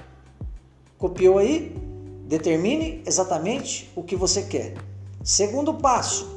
Copiou 0.97 1.37
aí? 1.37 1.75
Determine 2.27 3.03
exatamente 3.05 3.91
o 3.95 4.03
que 4.03 4.15
você 4.15 4.41
quer. 4.41 4.73
Segundo 5.23 5.75
passo, 5.75 6.27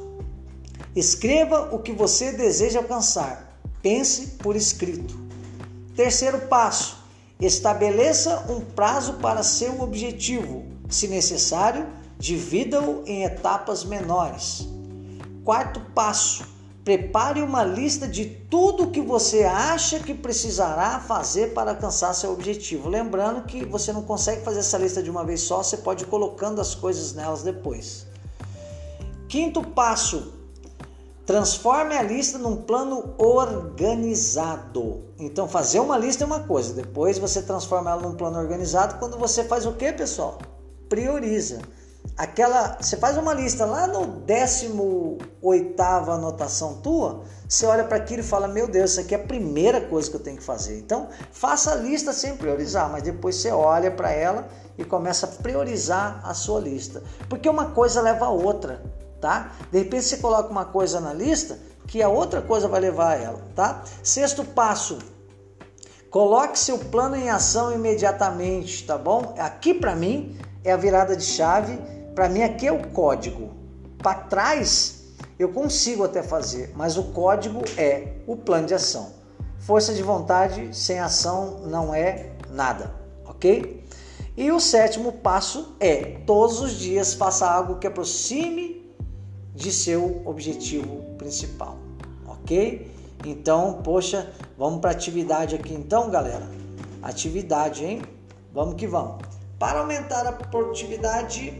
escreva 0.95 1.69
o 1.71 1.79
que 1.79 1.91
você 1.91 2.31
deseja 2.31 2.79
alcançar. 2.79 3.59
Pense 3.81 4.37
por 4.37 4.55
escrito. 4.55 5.19
Terceiro 5.95 6.41
passo, 6.41 7.00
estabeleça 7.41 8.45
um 8.49 8.61
prazo 8.61 9.13
para 9.15 9.43
seu 9.43 9.81
objetivo. 9.81 10.63
Se 10.89 11.07
necessário, 11.07 11.87
divida-o 12.17 13.03
em 13.05 13.23
etapas 13.23 13.83
menores. 13.83 14.67
Quarto 15.43 15.79
passo, 15.93 16.45
Prepare 16.83 17.43
uma 17.43 17.63
lista 17.63 18.07
de 18.07 18.25
tudo 18.25 18.89
que 18.89 19.01
você 19.01 19.43
acha 19.43 19.99
que 19.99 20.15
precisará 20.15 20.99
fazer 20.99 21.53
para 21.53 21.71
alcançar 21.71 22.11
seu 22.15 22.33
objetivo. 22.33 22.89
Lembrando 22.89 23.43
que 23.43 23.63
você 23.63 23.93
não 23.93 24.01
consegue 24.01 24.43
fazer 24.43 24.61
essa 24.61 24.79
lista 24.79 25.01
de 25.03 25.09
uma 25.09 25.23
vez 25.23 25.41
só, 25.41 25.61
você 25.61 25.77
pode 25.77 26.05
ir 26.05 26.07
colocando 26.07 26.59
as 26.59 26.73
coisas 26.73 27.13
nelas 27.13 27.43
depois. 27.43 28.07
Quinto 29.29 29.61
passo: 29.61 30.33
transforme 31.25 31.95
a 31.95 32.01
lista 32.01 32.37
num 32.37 32.57
plano 32.57 33.13
organizado. 33.17 35.05
Então, 35.19 35.47
fazer 35.47 35.79
uma 35.79 35.97
lista 35.97 36.23
é 36.23 36.27
uma 36.27 36.41
coisa, 36.41 36.73
depois 36.73 37.17
você 37.17 37.41
transforma 37.41 37.91
ela 37.91 38.01
num 38.01 38.15
plano 38.15 38.39
organizado 38.39 38.99
quando 38.99 39.17
você 39.17 39.43
faz 39.43 39.65
o 39.65 39.73
que, 39.73 39.91
pessoal? 39.91 40.39
Prioriza 40.89 41.61
aquela, 42.17 42.77
você 42.79 42.97
faz 42.97 43.17
uma 43.17 43.33
lista 43.33 43.65
lá 43.65 43.87
no 43.87 44.21
18 44.25 45.81
anotação 45.81 46.75
tua, 46.75 47.23
você 47.47 47.65
olha 47.65 47.83
para 47.83 47.97
aquilo 47.97 48.21
e 48.21 48.23
fala: 48.23 48.47
"Meu 48.47 48.67
Deus, 48.67 48.91
isso 48.91 48.99
aqui 48.99 49.15
é 49.15 49.17
a 49.17 49.23
primeira 49.27 49.81
coisa 49.81 50.09
que 50.09 50.15
eu 50.15 50.19
tenho 50.19 50.37
que 50.37 50.43
fazer". 50.43 50.77
Então, 50.79 51.07
faça 51.31 51.71
a 51.71 51.75
lista 51.75 52.13
sem 52.13 52.35
priorizar, 52.35 52.89
mas 52.91 53.03
depois 53.03 53.35
você 53.35 53.51
olha 53.51 53.91
para 53.91 54.11
ela 54.11 54.47
e 54.77 54.83
começa 54.83 55.25
a 55.25 55.29
priorizar 55.29 56.21
a 56.23 56.33
sua 56.33 56.59
lista, 56.59 57.03
porque 57.29 57.49
uma 57.49 57.71
coisa 57.71 58.01
leva 58.01 58.25
a 58.25 58.29
outra, 58.29 58.81
tá? 59.21 59.51
De 59.71 59.77
repente 59.77 60.03
você 60.03 60.17
coloca 60.17 60.49
uma 60.49 60.65
coisa 60.65 60.99
na 60.99 61.13
lista 61.13 61.57
que 61.87 62.01
a 62.01 62.09
outra 62.09 62.41
coisa 62.41 62.67
vai 62.67 62.81
levar 62.81 63.13
a 63.13 63.15
ela, 63.15 63.41
tá? 63.55 63.83
Sexto 64.03 64.43
passo, 64.43 64.99
Coloque 66.09 66.59
seu 66.59 66.77
plano 66.77 67.15
em 67.15 67.29
ação 67.29 67.73
imediatamente, 67.73 68.85
tá 68.85 68.97
bom? 68.97 69.33
Aqui 69.37 69.73
para 69.73 69.95
mim 69.95 70.37
é 70.61 70.73
a 70.73 70.75
virada 70.75 71.15
de 71.15 71.23
chave 71.23 71.79
para 72.13 72.27
mim 72.27 72.43
aqui 72.43 72.67
é 72.67 72.71
o 72.71 72.89
código. 72.89 73.51
Para 73.97 74.15
trás 74.15 75.05
eu 75.39 75.49
consigo 75.49 76.03
até 76.03 76.21
fazer, 76.21 76.73
mas 76.75 76.97
o 76.97 77.03
código 77.05 77.61
é 77.77 78.15
o 78.27 78.35
plano 78.35 78.67
de 78.67 78.73
ação. 78.73 79.13
Força 79.59 79.93
de 79.93 80.03
vontade 80.03 80.75
sem 80.75 80.99
ação 80.99 81.61
não 81.67 81.95
é 81.95 82.31
nada, 82.49 82.93
ok? 83.25 83.85
E 84.35 84.51
o 84.51 84.59
sétimo 84.59 85.13
passo 85.13 85.75
é 85.79 86.17
todos 86.25 86.59
os 86.59 86.73
dias 86.73 87.13
faça 87.13 87.49
algo 87.49 87.77
que 87.79 87.87
aproxime 87.87 88.80
de 89.53 89.71
seu 89.71 90.21
objetivo 90.25 91.15
principal, 91.17 91.77
ok? 92.25 92.91
Então, 93.25 93.81
poxa, 93.83 94.31
vamos 94.57 94.81
para 94.81 94.91
atividade 94.91 95.55
aqui 95.55 95.73
então, 95.73 96.09
galera. 96.09 96.47
Atividade, 97.01 97.85
hein? 97.85 98.01
Vamos 98.53 98.75
que 98.75 98.87
vamos. 98.87 99.21
Para 99.59 99.79
aumentar 99.79 100.25
a 100.25 100.31
produtividade, 100.31 101.59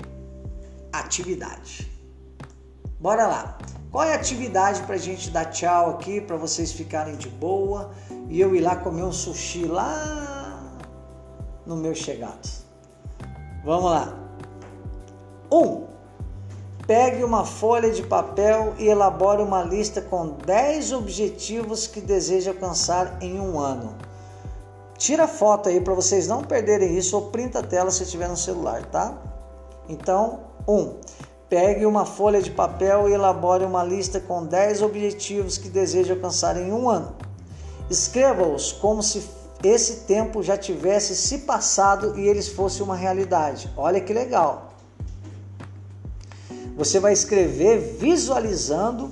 atividade. 0.92 1.90
Bora 3.00 3.28
lá. 3.28 3.58
Qual 3.92 4.04
é 4.04 4.14
a 4.14 4.16
atividade 4.16 4.82
para 4.84 4.96
a 4.96 4.98
gente 4.98 5.30
dar 5.30 5.46
tchau 5.46 5.90
aqui, 5.92 6.22
para 6.22 6.38
vocês 6.38 6.72
ficarem 6.72 7.18
de 7.18 7.28
boa 7.28 7.92
e 8.30 8.40
eu 8.40 8.56
ir 8.56 8.62
lá 8.62 8.76
comer 8.78 9.04
um 9.04 9.12
sushi 9.12 9.66
lá 9.66 10.80
no 11.66 11.76
meu 11.76 11.94
chegado? 11.94 12.50
Vamos 13.66 13.92
lá. 13.92 14.18
Um, 15.52 15.91
pegue 16.86 17.24
uma 17.24 17.46
folha 17.46 17.92
de 17.92 18.04
papel 18.04 18.74
e 18.78 18.88
elabore 18.88 19.42
uma 19.42 19.64
lista 19.64 20.02
com 20.02 20.30
10 20.46 20.94
objetivos 20.94 21.88
que 21.88 22.02
deseja 22.02 22.52
alcançar 22.52 23.18
em 23.22 23.40
um 23.40 23.60
ano. 23.60 23.96
Tira 24.98 25.28
foto 25.28 25.70
aí 25.70 25.82
para 25.82 25.94
vocês 25.94 26.28
não 26.28 26.44
perderem 26.44 26.98
isso 26.98 27.16
ou 27.16 27.30
printa 27.32 27.60
a 27.60 27.64
tela 27.64 27.90
se 27.92 28.06
tiver 28.06 28.30
no 28.30 28.38
celular, 28.38 28.86
tá? 28.86 29.18
Então, 29.90 30.42
1. 30.68 30.74
Um, 30.74 30.96
pegue 31.50 31.86
uma 31.86 32.06
folha 32.06 32.42
de 32.42 32.52
papel 32.52 33.10
e 33.10 33.14
elabore 33.14 33.66
uma 33.66 33.84
lista 33.84 34.20
com 34.20 34.46
10 34.46 34.82
objetivos 34.82 35.58
que 35.58 35.70
deseja 35.70 36.14
alcançar 36.14 36.56
em 36.56 36.72
um 36.72 36.90
ano. 36.90 37.16
Escreva-os 37.90 38.72
como 38.72 39.04
se 39.04 39.28
esse 39.64 40.02
tempo 40.02 40.42
já 40.42 40.58
tivesse 40.58 41.16
se 41.16 41.40
passado 41.40 42.18
e 42.18 42.28
eles 42.28 42.48
fossem 42.48 42.84
uma 42.84 42.96
realidade. 42.96 43.72
Olha 43.76 44.00
que 44.00 44.14
legal. 44.14 44.71
Você 46.82 47.00
vai 47.00 47.14
escrever 47.14 47.78
visualizando 48.00 49.12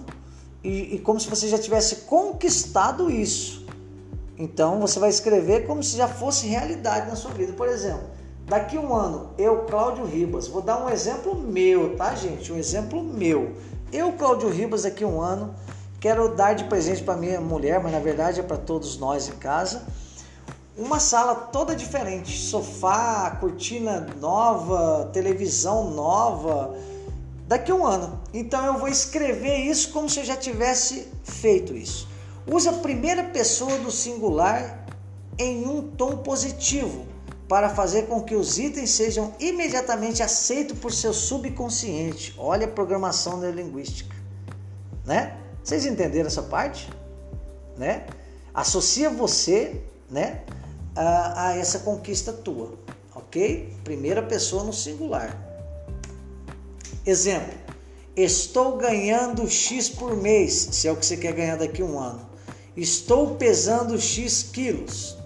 e, 0.64 0.96
e 0.96 1.00
como 1.00 1.20
se 1.20 1.30
você 1.30 1.48
já 1.48 1.60
tivesse 1.60 1.98
conquistado 1.98 3.12
isso. 3.12 3.64
Então 4.36 4.80
você 4.80 4.98
vai 4.98 5.10
escrever 5.10 5.68
como 5.68 5.84
se 5.84 5.96
já 5.96 6.08
fosse 6.08 6.48
realidade 6.48 7.08
na 7.08 7.16
sua 7.16 7.30
vida. 7.30 7.54
Por 7.54 7.68
exemplo, 7.68 8.08
Daqui 8.48 8.80
um 8.80 8.96
ano, 8.96 9.30
eu, 9.38 9.66
Cláudio 9.66 10.04
Ribas, 10.04 10.48
vou 10.48 10.64
dar 10.64 10.84
um 10.84 10.90
exemplo 10.90 11.36
meu, 11.36 11.96
tá, 11.96 12.16
gente? 12.16 12.52
Um 12.52 12.58
exemplo 12.58 13.04
meu. 13.04 13.54
Eu, 13.94 14.14
Cláudio 14.14 14.50
Ribas, 14.50 14.82
daqui 14.82 15.06
um 15.06 15.22
ano, 15.22 15.54
quero 16.00 16.36
dar 16.36 16.54
de 16.54 16.64
presente 16.64 17.04
para 17.04 17.16
minha 17.16 17.40
mulher, 17.40 17.80
mas 17.80 17.92
na 17.92 18.00
verdade 18.00 18.40
é 18.40 18.44
para 18.44 18.58
todos 18.58 18.98
nós 18.98 19.28
em 19.30 19.34
casa, 19.34 19.84
uma 20.76 21.00
sala 21.00 21.36
toda 21.36 21.76
diferente, 21.76 22.36
sofá, 22.40 23.38
cortina 23.40 24.08
nova, 24.20 25.12
televisão 25.14 25.92
nova, 25.92 26.76
daqui 27.50 27.74
um 27.74 27.84
ano. 27.84 28.22
Então 28.32 28.64
eu 28.64 28.78
vou 28.78 28.88
escrever 28.88 29.58
isso 29.58 29.92
como 29.92 30.08
se 30.08 30.20
eu 30.20 30.24
já 30.24 30.38
tivesse 30.38 31.08
feito 31.24 31.76
isso. 31.76 32.08
Use 32.46 32.70
a 32.70 32.74
primeira 32.74 33.24
pessoa 33.24 33.76
do 33.80 33.90
singular 33.90 34.86
em 35.36 35.66
um 35.66 35.82
tom 35.82 36.18
positivo 36.18 37.08
para 37.48 37.68
fazer 37.68 38.04
com 38.04 38.22
que 38.22 38.36
os 38.36 38.60
itens 38.60 38.92
sejam 38.92 39.34
imediatamente 39.40 40.22
aceitos 40.22 40.78
por 40.78 40.94
seu 40.94 41.12
subconsciente. 41.12 42.36
Olha 42.38 42.68
a 42.68 42.70
programação 42.70 43.38
neurolinguística, 43.38 44.16
né? 45.04 45.36
Vocês 45.64 45.88
entenderam 45.88 46.28
essa 46.28 46.44
parte? 46.44 46.88
Né? 47.76 48.06
Associa 48.54 49.10
você, 49.10 49.82
né, 50.10 50.44
a, 50.96 51.48
a 51.48 51.58
essa 51.58 51.80
conquista 51.80 52.32
tua, 52.32 52.74
ok? 53.16 53.74
Primeira 53.84 54.22
pessoa 54.22 54.64
no 54.64 54.74
singular. 54.74 55.49
Exemplo: 57.06 57.54
Estou 58.16 58.78
ganhando 58.78 59.50
X 59.50 59.90
por 59.90 60.16
mês, 60.16 60.70
se 60.72 60.88
é 60.88 60.92
o 60.92 60.96
que 60.96 61.06
você 61.06 61.18
quer 61.18 61.34
ganhar 61.34 61.58
daqui 61.58 61.82
a 61.82 61.86
um 61.86 62.00
ano. 62.00 62.28
Estou 62.76 63.36
pesando 63.36 64.00
X 64.00 64.44
quilos. 64.44 65.18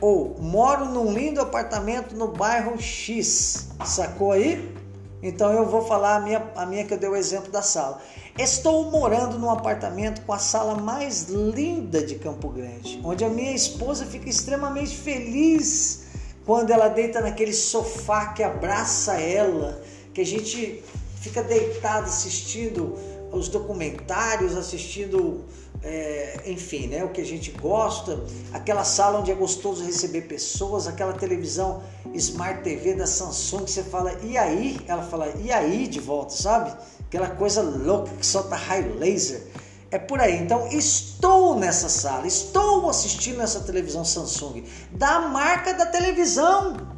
Ou 0.00 0.36
moro 0.40 0.84
num 0.86 1.12
lindo 1.12 1.40
apartamento 1.40 2.14
no 2.14 2.28
bairro 2.28 2.78
X. 2.78 3.68
Sacou 3.84 4.32
aí? 4.32 4.74
Então 5.22 5.52
eu 5.52 5.66
vou 5.66 5.82
falar 5.82 6.16
a 6.16 6.20
minha, 6.20 6.50
a 6.54 6.66
minha 6.66 6.84
que 6.84 6.94
eu 6.94 6.98
dei 6.98 7.08
o 7.08 7.16
exemplo 7.16 7.50
da 7.50 7.62
sala. 7.62 8.00
Estou 8.38 8.90
morando 8.90 9.38
num 9.38 9.50
apartamento 9.50 10.20
com 10.22 10.32
a 10.32 10.38
sala 10.38 10.74
mais 10.74 11.28
linda 11.30 12.04
de 12.04 12.16
Campo 12.16 12.48
Grande, 12.50 13.00
onde 13.02 13.24
a 13.24 13.28
minha 13.28 13.52
esposa 13.52 14.04
fica 14.04 14.28
extremamente 14.28 14.94
feliz 14.94 16.04
quando 16.44 16.70
ela 16.70 16.88
deita 16.88 17.20
naquele 17.20 17.52
sofá 17.52 18.26
que 18.26 18.42
abraça 18.42 19.14
ela, 19.14 19.82
que 20.16 20.22
a 20.22 20.24
gente 20.24 20.82
fica 21.20 21.42
deitado 21.42 22.06
assistindo 22.06 22.96
os 23.30 23.50
documentários, 23.50 24.56
assistindo 24.56 25.44
é, 25.82 26.40
enfim, 26.46 26.86
né, 26.86 27.04
o 27.04 27.10
que 27.10 27.20
a 27.20 27.24
gente 27.24 27.50
gosta, 27.50 28.24
aquela 28.50 28.82
sala 28.82 29.18
onde 29.18 29.30
é 29.30 29.34
gostoso 29.34 29.84
receber 29.84 30.22
pessoas, 30.22 30.86
aquela 30.86 31.12
televisão 31.12 31.82
Smart 32.14 32.62
TV 32.62 32.94
da 32.94 33.06
Samsung 33.06 33.64
que 33.64 33.70
você 33.70 33.82
fala, 33.82 34.10
e 34.22 34.38
aí? 34.38 34.80
Ela 34.88 35.02
fala, 35.02 35.28
e 35.38 35.52
aí 35.52 35.86
de 35.86 36.00
volta, 36.00 36.30
sabe? 36.30 36.74
Aquela 37.06 37.28
coisa 37.28 37.60
louca 37.60 38.10
que 38.18 38.24
solta 38.24 38.56
raio 38.56 38.98
laser. 38.98 39.42
É 39.90 39.98
por 39.98 40.18
aí. 40.18 40.38
Então, 40.38 40.66
estou 40.68 41.58
nessa 41.58 41.90
sala, 41.90 42.26
estou 42.26 42.88
assistindo 42.88 43.42
essa 43.42 43.60
televisão 43.60 44.02
Samsung, 44.02 44.64
da 44.92 45.20
marca 45.20 45.74
da 45.74 45.84
televisão. 45.84 46.95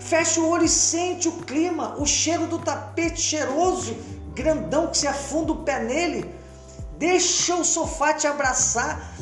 Fecha 0.00 0.40
o 0.40 0.48
olho 0.48 0.64
e 0.64 0.68
sente 0.68 1.28
o 1.28 1.32
clima, 1.32 1.94
o 1.98 2.06
cheiro 2.06 2.46
do 2.46 2.58
tapete 2.58 3.20
cheiroso, 3.20 3.94
grandão 4.34 4.88
que 4.88 4.98
se 4.98 5.06
afunda 5.06 5.52
o 5.52 5.62
pé 5.62 5.82
nele 5.82 6.34
Deixa 6.98 7.56
o 7.56 7.64
sofá 7.64 8.12
te 8.12 8.26
abraçar 8.26 9.14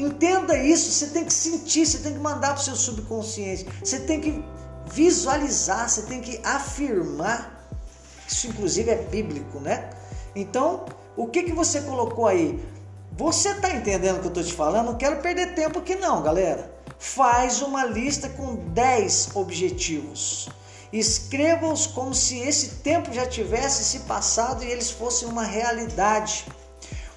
entenda 0.00 0.56
isso, 0.56 0.90
você 0.90 1.08
tem 1.08 1.24
que 1.24 1.32
sentir, 1.32 1.86
você 1.86 1.98
tem 1.98 2.12
que 2.12 2.18
mandar 2.18 2.52
para 2.52 2.60
o 2.60 2.64
seu 2.64 2.76
subconsciente, 2.76 3.66
você 3.82 4.00
tem 4.00 4.20
que 4.20 4.44
visualizar, 4.86 5.88
você 5.88 6.02
tem 6.02 6.20
que 6.20 6.40
afirmar. 6.44 7.68
Isso 8.26 8.46
inclusive 8.46 8.90
é 8.90 8.96
bíblico, 8.96 9.58
né? 9.60 9.90
Então, 10.34 10.84
o 11.16 11.26
que 11.26 11.42
que 11.42 11.52
você 11.52 11.80
colocou 11.80 12.26
aí? 12.26 12.62
Você 13.12 13.50
está 13.50 13.70
entendendo 13.70 14.18
o 14.18 14.20
que 14.20 14.26
eu 14.26 14.28
estou 14.28 14.44
te 14.44 14.52
falando? 14.52 14.86
Não 14.86 14.96
quero 14.96 15.16
perder 15.20 15.54
tempo 15.54 15.80
aqui 15.80 15.96
não, 15.96 16.22
galera. 16.22 16.77
Faz 16.98 17.62
uma 17.62 17.84
lista 17.84 18.28
com 18.28 18.56
10 18.56 19.30
objetivos. 19.36 20.48
Escreva-os 20.92 21.86
como 21.86 22.12
se 22.12 22.38
esse 22.40 22.76
tempo 22.76 23.12
já 23.12 23.24
tivesse 23.24 23.84
se 23.84 24.00
passado 24.00 24.64
e 24.64 24.66
eles 24.66 24.90
fossem 24.90 25.28
uma 25.28 25.44
realidade. 25.44 26.44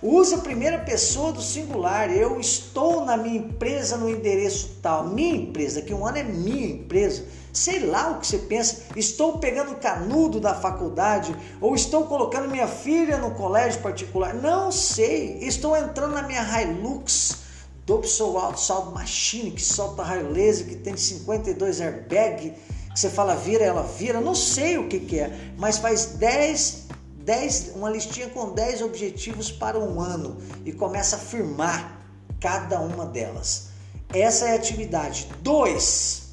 Use 0.03 0.33
a 0.35 0.39
primeira 0.39 0.77
pessoa 0.79 1.31
do 1.31 1.41
singular. 1.41 2.11
Eu 2.11 2.39
estou 2.39 3.05
na 3.05 3.17
minha 3.17 3.37
empresa 3.37 3.97
no 3.97 4.09
endereço 4.09 4.77
tal. 4.81 5.07
Minha 5.07 5.35
empresa, 5.35 5.79
daqui 5.79 5.93
um 5.93 6.05
ano 6.05 6.17
é 6.17 6.23
minha 6.23 6.67
empresa. 6.67 7.25
Sei 7.51 7.79
lá 7.79 8.11
o 8.11 8.19
que 8.19 8.27
você 8.27 8.37
pensa. 8.37 8.83
Estou 8.95 9.39
pegando 9.39 9.75
canudo 9.75 10.39
da 10.39 10.53
faculdade 10.53 11.35
ou 11.59 11.73
estou 11.73 12.05
colocando 12.05 12.49
minha 12.49 12.67
filha 12.67 13.17
no 13.17 13.31
colégio 13.31 13.81
particular. 13.81 14.33
Não 14.33 14.71
sei. 14.71 15.39
Estou 15.41 15.75
entrando 15.75 16.13
na 16.13 16.23
minha 16.23 16.41
Hilux 16.41 17.40
Dobson 17.85 18.37
Alto 18.37 18.59
Salto 18.59 18.91
Machine 18.91 19.51
que 19.51 19.61
solta 19.61 20.03
raio 20.03 20.31
laser, 20.31 20.67
que 20.67 20.75
tem 20.75 20.95
52 20.95 21.81
airbag. 21.81 22.53
Que 22.93 22.99
você 22.99 23.09
fala 23.09 23.35
vira, 23.35 23.63
ela 23.63 23.83
vira. 23.83 24.19
Não 24.19 24.35
sei 24.35 24.77
o 24.77 24.87
que, 24.87 24.99
que 24.99 25.19
é, 25.19 25.53
mas 25.57 25.77
faz 25.77 26.07
10 26.17 26.91
10, 27.23 27.73
uma 27.75 27.89
listinha 27.89 28.29
com 28.29 28.51
10 28.51 28.81
objetivos 28.81 29.51
para 29.51 29.79
um 29.79 29.99
ano 30.01 30.37
e 30.65 30.71
começa 30.71 31.15
a 31.15 31.19
firmar 31.19 32.01
cada 32.39 32.79
uma 32.79 33.05
delas. 33.05 33.69
Essa 34.13 34.47
é 34.47 34.51
a 34.53 34.55
atividade. 34.55 35.29
2. 35.41 36.31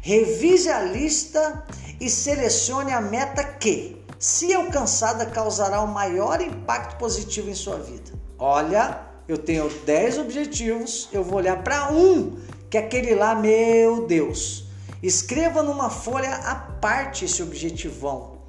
Revise 0.00 0.70
a 0.70 0.82
lista 0.82 1.64
e 2.00 2.08
selecione 2.08 2.92
a 2.92 3.00
meta 3.00 3.44
que, 3.44 4.02
se 4.18 4.52
alcançada, 4.54 5.26
causará 5.26 5.82
o 5.82 5.86
maior 5.86 6.40
impacto 6.40 6.96
positivo 6.96 7.50
em 7.50 7.54
sua 7.54 7.78
vida. 7.78 8.12
Olha, 8.38 9.09
eu 9.30 9.38
tenho 9.38 9.68
10 9.68 10.18
objetivos, 10.18 11.08
eu 11.12 11.22
vou 11.22 11.38
olhar 11.38 11.62
para 11.62 11.92
um, 11.92 12.38
que 12.68 12.76
é 12.76 12.80
aquele 12.80 13.14
lá, 13.14 13.34
meu 13.34 14.06
Deus. 14.06 14.64
Escreva 15.02 15.62
numa 15.62 15.88
folha 15.88 16.34
à 16.34 16.54
parte 16.54 17.24
esse 17.24 17.42
objetivão 17.42 18.40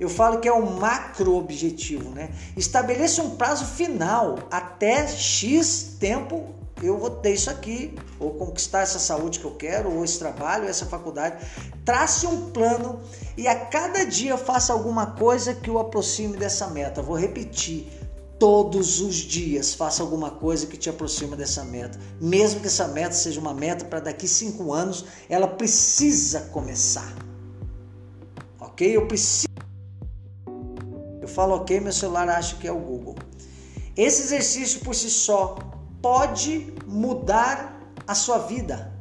eu 0.00 0.08
falo 0.08 0.38
que 0.38 0.46
é 0.46 0.54
um 0.54 0.78
macro 0.78 1.34
objetivo, 1.34 2.10
né? 2.10 2.30
Estabeleça 2.56 3.22
um 3.22 3.30
prazo 3.30 3.64
final 3.64 4.38
até 4.50 5.08
X 5.08 5.96
tempo 5.98 6.54
eu 6.80 6.96
vou 6.96 7.10
ter 7.10 7.34
isso 7.34 7.50
aqui, 7.50 7.98
ou 8.20 8.34
conquistar 8.34 8.82
essa 8.82 9.00
saúde 9.00 9.40
que 9.40 9.44
eu 9.44 9.50
quero, 9.56 9.92
ou 9.92 10.04
esse 10.04 10.18
trabalho, 10.18 10.68
essa 10.68 10.86
faculdade. 10.86 11.44
Trace 11.84 12.24
um 12.26 12.50
plano 12.50 13.00
e 13.36 13.48
a 13.48 13.54
cada 13.66 14.04
dia 14.04 14.36
faça 14.36 14.72
alguma 14.72 15.06
coisa 15.06 15.54
que 15.54 15.70
o 15.70 15.78
aproxime 15.78 16.36
dessa 16.36 16.68
meta. 16.68 17.02
Vou 17.02 17.16
repetir. 17.16 17.88
Todos 18.38 19.00
os 19.00 19.16
dias 19.16 19.74
faça 19.74 20.02
alguma 20.02 20.30
coisa 20.30 20.66
que 20.66 20.76
te 20.76 20.88
aproxima 20.88 21.34
dessa 21.34 21.64
meta. 21.64 21.98
Mesmo 22.20 22.60
que 22.60 22.68
essa 22.68 22.86
meta 22.88 23.14
seja 23.14 23.40
uma 23.40 23.52
meta 23.52 23.84
para 23.84 24.00
daqui 24.00 24.28
cinco 24.28 24.72
anos, 24.72 25.04
ela 25.28 25.48
precisa 25.48 26.42
começar. 26.52 27.12
Ok? 28.60 28.96
Eu 28.96 29.08
preciso 29.08 29.48
falo 31.38 31.54
ok, 31.54 31.78
meu 31.78 31.92
celular 31.92 32.28
acha 32.28 32.56
que 32.56 32.66
é 32.66 32.72
o 32.72 32.80
Google. 32.80 33.14
Esse 33.96 34.22
exercício 34.22 34.80
por 34.80 34.92
si 34.92 35.08
só 35.08 35.56
pode 36.02 36.74
mudar 36.84 37.80
a 38.04 38.12
sua 38.12 38.38
vida. 38.38 38.92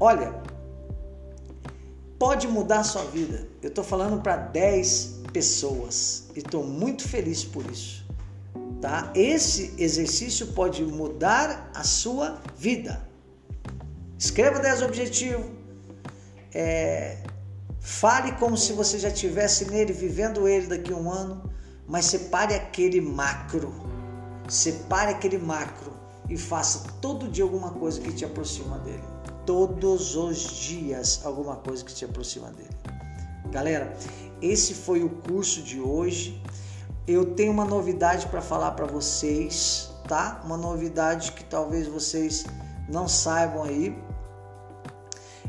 Olha, 0.00 0.34
pode 2.18 2.48
mudar 2.48 2.80
a 2.80 2.84
sua 2.84 3.04
vida. 3.04 3.46
Eu 3.62 3.68
estou 3.68 3.84
falando 3.84 4.20
para 4.20 4.36
10 4.36 5.15
pessoas 5.36 6.28
e 6.34 6.38
estou 6.38 6.64
muito 6.64 7.06
feliz 7.06 7.44
por 7.44 7.64
isso. 7.70 8.06
Tá? 8.80 9.12
Esse 9.14 9.74
exercício 9.76 10.46
pode 10.48 10.82
mudar 10.82 11.70
a 11.74 11.84
sua 11.84 12.40
vida. 12.56 13.06
Escreva 14.18 14.58
10 14.58 14.82
objetivos. 14.82 15.44
É, 16.54 17.18
Fale 17.80 18.32
como 18.32 18.56
se 18.56 18.72
você 18.72 18.98
já 18.98 19.10
tivesse 19.10 19.70
nele, 19.70 19.92
vivendo 19.92 20.48
ele 20.48 20.66
daqui 20.66 20.92
a 20.92 20.96
um 20.96 21.08
ano, 21.08 21.48
mas 21.86 22.06
separe 22.06 22.54
aquele 22.54 23.00
macro. 23.00 23.72
Separe 24.48 25.12
aquele 25.12 25.38
macro 25.38 25.92
e 26.28 26.36
faça 26.36 26.88
todo 27.00 27.28
dia 27.28 27.44
alguma 27.44 27.70
coisa 27.72 28.00
que 28.00 28.12
te 28.12 28.24
aproxima 28.24 28.78
dele. 28.80 29.04
Todos 29.44 30.16
os 30.16 30.38
dias 30.38 31.20
alguma 31.24 31.56
coisa 31.56 31.84
que 31.84 31.94
te 31.94 32.04
aproxima 32.04 32.50
dele. 32.50 32.76
Galera, 33.52 33.96
esse 34.40 34.74
foi 34.74 35.02
o 35.02 35.08
curso 35.08 35.62
de 35.62 35.80
hoje. 35.80 36.42
Eu 37.06 37.34
tenho 37.34 37.52
uma 37.52 37.64
novidade 37.64 38.26
para 38.26 38.40
falar 38.40 38.72
para 38.72 38.86
vocês, 38.86 39.92
tá? 40.08 40.42
Uma 40.44 40.56
novidade 40.56 41.32
que 41.32 41.44
talvez 41.44 41.86
vocês 41.86 42.44
não 42.88 43.08
saibam 43.08 43.62
aí. 43.62 43.96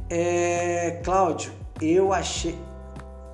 É, 0.09 1.01
Cláudio, 1.03 1.51
eu 1.81 2.13
achei. 2.13 2.57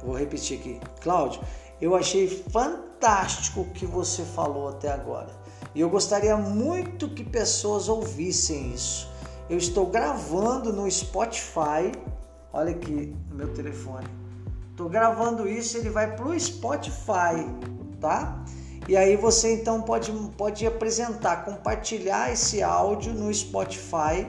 Vou 0.04 0.18
repetir 0.18 0.60
aqui. 0.60 0.80
Cláudio, 1.02 1.42
eu 1.80 1.96
achei 1.96 2.28
fantástico 2.28 3.62
o 3.62 3.70
que 3.72 3.86
você 3.86 4.24
falou 4.24 4.70
até 4.70 4.92
agora. 4.92 5.30
E 5.76 5.82
eu 5.82 5.89
gostaria 5.89 6.38
muito 6.38 7.10
que 7.10 7.24
pessoas 7.24 7.89
ouvissem 7.89 8.74
isso. 8.74 9.12
Eu 9.50 9.58
estou 9.58 9.88
gravando 9.88 10.72
no 10.72 10.89
Spotify. 10.89 11.92
Olha 12.52 12.72
aqui 12.72 13.16
no 13.30 13.36
meu 13.36 13.54
telefone. 13.54 14.23
Estou 14.74 14.90
gravando 14.90 15.48
isso, 15.48 15.78
ele 15.78 15.92
vai 15.92 16.16
para 16.16 16.28
o 16.28 16.40
Spotify, 16.40 17.46
tá? 18.02 18.44
E 18.90 18.98
aí 18.98 19.16
você 19.16 19.54
então 19.54 19.84
pode, 19.84 20.12
pode 20.36 20.66
apresentar, 20.66 21.46
compartilhar 21.46 22.34
esse 22.34 22.64
áudio 22.64 23.14
no 23.14 23.32
Spotify 23.32 24.26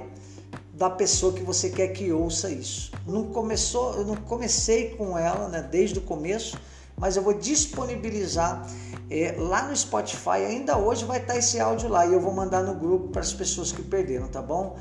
da 0.74 0.90
pessoa 0.90 1.32
que 1.32 1.42
você 1.42 1.70
quer 1.70 1.88
que 1.88 2.12
ouça 2.12 2.50
isso. 2.50 2.92
Não 3.06 3.24
começou, 3.28 3.94
eu 3.94 4.04
não 4.04 4.16
comecei 4.16 4.90
com 4.90 5.16
ela, 5.16 5.48
né, 5.48 5.62
desde 5.62 5.98
o 5.98 6.02
começo, 6.02 6.58
mas 6.94 7.16
eu 7.16 7.22
vou 7.22 7.32
disponibilizar 7.32 8.68
é, 9.10 9.34
lá 9.38 9.66
no 9.66 9.74
Spotify. 9.74 10.44
Ainda 10.46 10.76
hoje 10.76 11.06
vai 11.06 11.20
estar 11.20 11.38
esse 11.38 11.58
áudio 11.58 11.88
lá 11.88 12.04
e 12.04 12.12
eu 12.12 12.20
vou 12.20 12.34
mandar 12.34 12.62
no 12.62 12.74
grupo 12.74 13.08
para 13.08 13.22
as 13.22 13.32
pessoas 13.32 13.72
que 13.72 13.80
perderam, 13.80 14.28
tá 14.28 14.42
bom? 14.42 14.76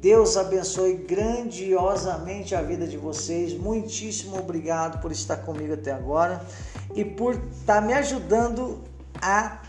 Deus 0.00 0.36
abençoe 0.36 0.94
grandiosamente 0.94 2.54
a 2.54 2.62
vida 2.62 2.86
de 2.86 2.96
vocês. 2.96 3.54
Muitíssimo 3.54 4.38
obrigado 4.38 5.00
por 5.00 5.10
estar 5.10 5.38
comigo 5.38 5.74
até 5.74 5.92
agora 5.92 6.44
e 6.94 7.04
por 7.04 7.34
estar 7.52 7.80
me 7.80 7.92
ajudando 7.92 8.82
a 9.20 9.62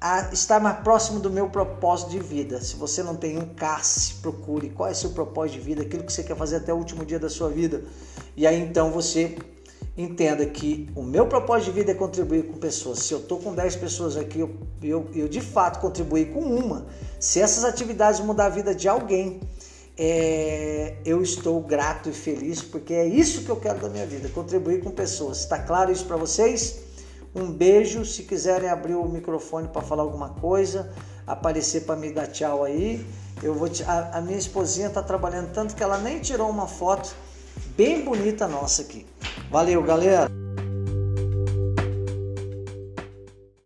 a 0.00 0.32
estar 0.32 0.60
mais 0.60 0.78
próximo 0.78 1.18
do 1.18 1.28
meu 1.28 1.48
propósito 1.48 2.10
de 2.10 2.20
vida. 2.20 2.60
Se 2.60 2.76
você 2.76 3.02
não 3.02 3.16
tem 3.16 3.36
um 3.36 3.46
CAS, 3.54 4.14
procure 4.22 4.70
qual 4.70 4.88
é 4.88 4.92
o 4.92 4.94
seu 4.94 5.10
propósito 5.10 5.58
de 5.58 5.64
vida, 5.64 5.82
aquilo 5.82 6.04
que 6.04 6.12
você 6.12 6.22
quer 6.22 6.36
fazer 6.36 6.56
até 6.56 6.72
o 6.72 6.76
último 6.76 7.04
dia 7.04 7.18
da 7.18 7.28
sua 7.28 7.48
vida. 7.50 7.82
E 8.36 8.46
aí 8.46 8.60
então 8.60 8.92
você 8.92 9.36
entenda 9.98 10.46
que 10.46 10.88
o 10.94 11.02
meu 11.02 11.26
propósito 11.26 11.72
de 11.72 11.80
vida 11.80 11.90
é 11.90 11.94
contribuir 11.94 12.44
com 12.44 12.54
pessoas. 12.54 13.00
Se 13.00 13.12
eu 13.12 13.18
estou 13.18 13.38
com 13.38 13.52
10 13.52 13.76
pessoas 13.76 14.16
aqui, 14.16 14.38
eu, 14.38 14.54
eu, 14.80 15.08
eu, 15.12 15.28
de 15.28 15.40
fato 15.40 15.80
contribuí 15.80 16.26
com 16.26 16.40
uma. 16.40 16.86
Se 17.18 17.40
essas 17.40 17.64
atividades 17.64 18.20
mudar 18.20 18.46
a 18.46 18.48
vida 18.48 18.72
de 18.72 18.88
alguém, 18.88 19.40
é, 19.98 20.98
eu 21.04 21.20
estou 21.20 21.60
grato 21.60 22.08
e 22.08 22.12
feliz 22.12 22.62
porque 22.62 22.94
é 22.94 23.04
isso 23.04 23.42
que 23.42 23.50
eu 23.50 23.56
quero 23.56 23.80
da 23.80 23.88
minha 23.88 24.06
vida, 24.06 24.28
contribuir 24.28 24.84
com 24.84 24.92
pessoas. 24.92 25.40
Está 25.40 25.58
claro 25.58 25.90
isso 25.90 26.04
para 26.04 26.16
vocês? 26.16 26.78
Um 27.34 27.50
beijo. 27.50 28.04
Se 28.04 28.22
quiserem 28.22 28.70
abrir 28.70 28.94
o 28.94 29.04
microfone 29.08 29.66
para 29.66 29.82
falar 29.82 30.04
alguma 30.04 30.28
coisa, 30.28 30.92
aparecer 31.26 31.80
para 31.80 31.96
me 31.96 32.12
dar 32.12 32.28
tchau 32.28 32.62
aí. 32.62 33.04
Eu 33.42 33.52
vou 33.52 33.68
te... 33.68 33.82
a, 33.82 34.10
a 34.14 34.20
minha 34.20 34.38
esposinha 34.38 34.86
está 34.86 35.02
trabalhando 35.02 35.52
tanto 35.52 35.74
que 35.74 35.82
ela 35.82 35.98
nem 35.98 36.20
tirou 36.20 36.48
uma 36.48 36.68
foto 36.68 37.14
bem 37.78 38.00
bonita 38.04 38.48
nossa 38.48 38.82
aqui. 38.82 39.06
Valeu, 39.52 39.80
galera. 39.84 40.37